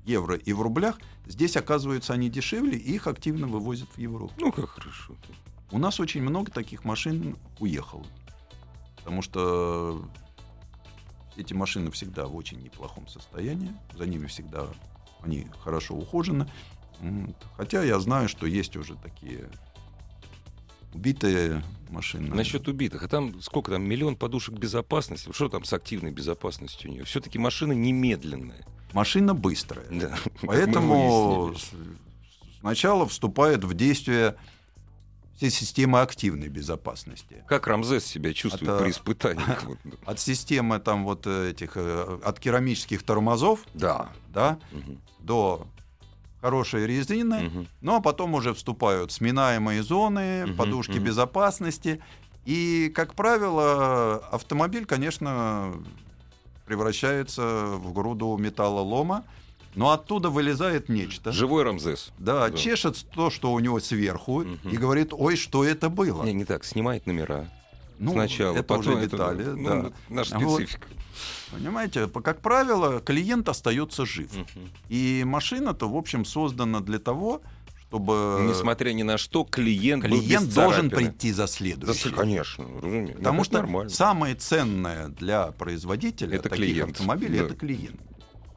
евро 0.05 0.35
и 0.35 0.51
в 0.51 0.61
рублях, 0.61 0.99
здесь, 1.25 1.55
оказывается, 1.55 2.13
они 2.13 2.29
дешевле, 2.29 2.77
и 2.77 2.95
их 2.95 3.07
активно 3.07 3.47
вывозят 3.47 3.89
в 3.95 3.97
Европу. 3.97 4.33
Ну, 4.37 4.51
как 4.51 4.69
хорошо. 4.69 5.15
У 5.71 5.77
нас 5.77 6.01
очень 6.01 6.21
много 6.21 6.51
таких 6.51 6.83
машин 6.83 7.37
уехало. 7.59 8.05
Потому 8.97 9.21
что 9.21 10.05
эти 11.37 11.53
машины 11.53 11.91
всегда 11.91 12.25
в 12.25 12.35
очень 12.35 12.61
неплохом 12.61 13.07
состоянии. 13.07 13.73
За 13.97 14.05
ними 14.05 14.27
всегда 14.27 14.67
они 15.21 15.47
хорошо 15.63 15.95
ухожены. 15.95 16.45
Хотя 17.55 17.83
я 17.83 17.99
знаю, 17.99 18.27
что 18.27 18.45
есть 18.45 18.75
уже 18.75 18.95
такие 18.95 19.49
убитые 20.93 21.63
машины. 21.89 22.33
Насчет 22.33 22.67
убитых. 22.67 23.03
А 23.03 23.07
там 23.07 23.41
сколько 23.41 23.71
там? 23.71 23.83
Миллион 23.83 24.15
подушек 24.15 24.55
безопасности. 24.55 25.29
Что 25.33 25.49
там 25.49 25.63
с 25.63 25.73
активной 25.73 26.11
безопасностью 26.11 26.89
у 26.89 26.93
нее? 26.93 27.03
Все-таки 27.03 27.37
машина 27.39 27.73
немедленная. 27.73 28.65
Машина 28.93 29.33
быстрая. 29.33 29.85
Да. 29.91 30.15
Поэтому 30.41 31.55
сначала 32.59 33.07
вступает 33.07 33.63
в 33.63 33.73
действие 33.73 34.35
все 35.35 35.49
системы 35.49 35.99
активной 36.01 36.47
безопасности. 36.47 37.43
Как 37.47 37.65
Рамзес 37.67 38.05
себя 38.05 38.33
чувствует 38.33 38.71
Это- 38.71 38.83
при 38.83 38.91
испытаниях? 38.91 39.65
От 40.05 40.19
системы 40.19 40.79
там 40.79 41.03
вот 41.05 41.25
этих, 41.25 41.71
э, 41.75 42.19
от 42.23 42.39
керамических 42.39 43.01
тормозов, 43.03 43.61
Да. 43.73 44.09
да, 44.29 44.59
Мгм. 44.71 44.99
до 45.19 45.67
хорошей 46.47 46.85
резины, 46.85 47.67
ну 47.79 47.95
а 47.95 48.01
потом 48.01 48.33
уже 48.33 48.53
вступают 48.53 49.13
сминаемые 49.13 49.81
зоны, 49.81 50.45
Мгм, 50.45 50.55
подушки 50.57 50.97
мгм. 50.97 51.05
безопасности. 51.05 52.01
И, 52.45 52.91
как 52.93 53.13
правило, 53.13 54.17
автомобиль, 54.29 54.85
конечно, 54.85 55.73
превращается 56.65 57.41
в 57.77 57.93
груду 57.93 58.35
металлолома, 58.37 59.23
но 59.75 59.91
оттуда 59.91 60.29
вылезает 60.29 60.89
нечто. 60.89 61.31
Живой 61.31 61.63
Рамзес. 61.63 62.11
Да, 62.17 62.49
Да. 62.49 62.57
чешет 62.57 62.97
то, 63.15 63.29
что 63.29 63.53
у 63.53 63.59
него 63.59 63.79
сверху, 63.79 64.41
Мгм. 64.41 64.69
и 64.69 64.75
говорит, 64.75 65.13
ой, 65.13 65.37
что 65.37 65.63
это 65.63 65.89
было? 65.89 66.23
Не, 66.25 66.33
не 66.33 66.43
так. 66.45 66.65
Снимает 66.65 67.07
номера. 67.07 67.49
ну, 67.99 68.11
Сначала. 68.11 68.55
это 68.55 68.63
потом 68.63 68.95
уже 68.95 69.07
детали, 69.07 69.43
ну, 69.45 69.83
да. 69.83 69.91
Наша 70.09 70.37
Вот. 70.39 70.63
Понимаете, 71.51 72.07
по- 72.07 72.21
как 72.21 72.41
правило, 72.41 72.99
клиент 72.99 73.49
остается 73.49 74.05
жив. 74.05 74.31
И 74.89 75.23
машина-то, 75.25 75.89
в 75.89 75.95
общем, 75.95 76.25
создана 76.25 76.79
для 76.81 76.99
того, 76.99 77.41
чтобы 77.87 78.45
Несмотря 78.49 78.91
ни 78.93 79.03
на 79.03 79.17
что, 79.19 79.43
клиент, 79.43 80.03
клиент 80.03 80.51
должен 80.53 80.89
прийти 80.89 81.31
за 81.31 81.43
Да, 81.43 81.47
следующий. 81.47 82.09
конечно, 82.09 82.65
разумеется. 82.81 83.17
Потому 83.17 83.41
Это 83.41 83.45
что 83.45 83.57
нормально. 83.59 83.89
самое 83.89 84.35
ценное 84.35 85.09
для 85.09 85.51
производителя 85.51 86.37
Это 86.37 86.49
таких 86.49 86.65
клиент. 86.65 86.91
автомобилей 86.91 87.39
Да. 87.39 87.45
это 87.45 87.55
клиент. 87.55 88.01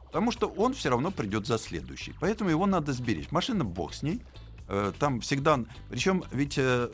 Потому 0.05 0.31
что 0.31 0.47
он 0.47 0.73
все 0.73 0.89
равно 0.89 1.11
придет 1.11 1.45
за 1.45 1.59
следующий. 1.59 2.13
Поэтому 2.19 2.49
его 2.49 2.65
надо 2.65 2.93
сберечь. 2.93 3.29
Машина 3.29 3.63
бог 3.63 3.93
с 3.93 4.01
ней. 4.01 4.21
Э, 4.69 4.91
Там 4.97 5.19
всегда. 5.21 5.59
Причем 5.89 6.23
ведь 6.31 6.57
э, 6.57 6.89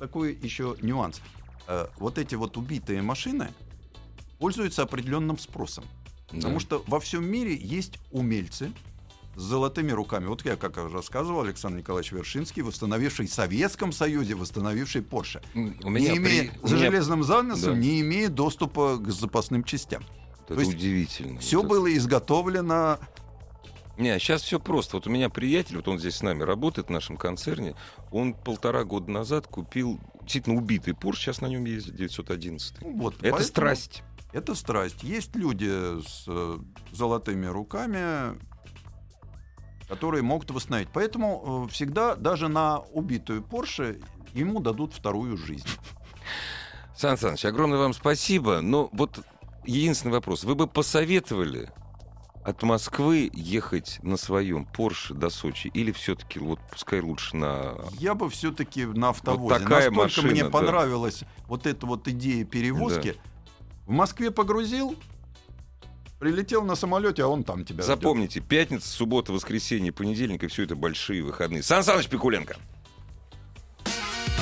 такой 0.00 0.34
еще 0.42 0.76
нюанс. 0.82 1.20
Э, 1.68 1.86
Вот 1.98 2.18
эти 2.18 2.34
вот 2.34 2.56
убитые 2.56 3.02
машины 3.02 3.50
пользуются 4.44 4.82
определенным 4.82 5.38
спросом. 5.38 5.84
Да. 6.30 6.36
Потому 6.36 6.60
что 6.60 6.84
во 6.86 7.00
всем 7.00 7.24
мире 7.26 7.56
есть 7.56 7.94
умельцы, 8.10 8.72
с 9.36 9.40
золотыми 9.42 9.90
руками. 9.90 10.26
Вот 10.26 10.44
я, 10.44 10.56
как 10.56 10.76
рассказывал, 10.76 11.40
Александр 11.40 11.78
Николаевич 11.78 12.12
Вершинский, 12.12 12.60
восстановивший 12.62 13.26
в 13.26 13.32
Советском 13.32 13.90
Союзе, 13.90 14.34
восстановивший 14.34 15.00
Porsche. 15.00 15.42
У 15.82 15.88
меня 15.88 16.12
не 16.12 16.18
имея, 16.18 16.50
при- 16.52 16.68
за 16.68 16.74
меня- 16.76 16.86
железным 16.90 17.24
занавесом, 17.24 17.72
Да. 17.72 17.78
не 17.80 18.02
имея 18.02 18.28
доступа 18.28 18.98
к 18.98 19.08
запасным 19.10 19.64
частям. 19.64 20.04
Это 20.44 20.54
то 20.56 20.60
есть 20.60 20.74
удивительно. 20.74 21.40
Все 21.40 21.56
Вот 21.56 21.64
это- 21.64 21.74
было 21.74 21.96
изготовлено 21.96 22.98
Не, 23.96 24.18
сейчас 24.18 24.42
все 24.42 24.58
просто. 24.60 24.96
Вот 24.96 25.06
у 25.06 25.10
меня 25.10 25.30
приятель, 25.30 25.76
вот 25.76 25.86
он 25.88 25.98
здесь 26.00 26.16
с 26.16 26.22
нами 26.22 26.42
работает 26.42 26.88
в 26.88 26.90
нашем 26.90 27.16
концерне, 27.16 27.76
он 28.10 28.34
полтора 28.34 28.82
года 28.84 29.08
назад 29.10 29.46
купил 29.46 29.98
действительно 30.20 30.56
убитый 30.56 30.94
Порш, 30.94 31.18
сейчас 31.20 31.40
на 31.40 31.46
нем 31.46 31.64
ездит 31.64 31.94
911. 31.96 32.74
ну, 32.82 32.98
вот. 32.98 33.14
Это 33.14 33.22
поэтому 33.22 33.44
страсть. 33.44 34.02
Это 34.34 34.56
страсть. 34.56 35.04
Есть 35.04 35.36
люди 35.36 36.00
с 36.02 36.24
э, 36.26 36.58
золотыми 36.90 37.46
руками, 37.46 38.36
которые 39.88 40.24
могут 40.24 40.50
восстановить. 40.50 40.88
Поэтому 40.92 41.66
э, 41.66 41.70
всегда 41.70 42.16
даже 42.16 42.48
на 42.48 42.80
убитую 42.80 43.42
Porsche 43.42 44.04
ему 44.32 44.58
дадут 44.58 44.92
вторую 44.92 45.36
жизнь. 45.36 45.68
Сан 46.96 47.16
Саныч, 47.16 47.44
огромное 47.44 47.78
вам 47.78 47.94
спасибо. 47.94 48.60
Но 48.60 48.88
вот 48.92 49.24
единственный 49.64 50.10
вопрос. 50.10 50.42
Вы 50.42 50.56
бы 50.56 50.66
посоветовали 50.66 51.70
от 52.44 52.60
Москвы 52.64 53.30
ехать 53.32 54.00
на 54.02 54.16
своем 54.16 54.66
Порше 54.66 55.14
до 55.14 55.30
Сочи? 55.30 55.68
Или 55.68 55.92
все-таки 55.92 56.40
вот 56.40 56.58
пускай 56.72 57.00
лучше 57.00 57.36
на... 57.36 57.76
Я 58.00 58.16
бы 58.16 58.28
все-таки 58.30 58.84
на 58.84 59.10
автовозе. 59.10 59.60
такая 59.60 59.90
Настолько 59.90 60.02
машина, 60.02 60.30
мне 60.32 60.42
да. 60.42 60.50
понравилась 60.50 61.22
вот 61.46 61.68
эта 61.68 61.86
вот 61.86 62.08
идея 62.08 62.44
перевозки. 62.44 63.16
В 63.86 63.90
Москве 63.90 64.30
погрузил, 64.30 64.96
прилетел 66.18 66.64
на 66.64 66.74
самолете, 66.74 67.22
а 67.24 67.28
он 67.28 67.44
там 67.44 67.64
тебя 67.64 67.82
ждет. 67.82 67.86
Запомните, 67.86 68.40
пятница, 68.40 68.88
суббота, 68.88 69.32
воскресенье, 69.32 69.92
понедельник, 69.92 70.42
и 70.44 70.46
все 70.46 70.64
это 70.64 70.74
большие 70.74 71.22
выходные. 71.22 71.62
Сан 71.62 71.84
Саныч 71.84 72.08
Пикуленко. 72.08 72.56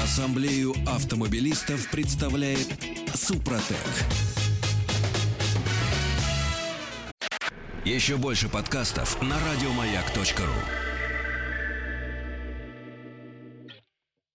Ассамблею 0.03 0.75
автомобилистов 0.87 1.91
представляет 1.91 2.69
Супротек. 3.15 3.77
Еще 7.85 8.17
больше 8.17 8.49
подкастов 8.49 9.21
на 9.23 9.37
радиомаяк.ру. 9.41 10.92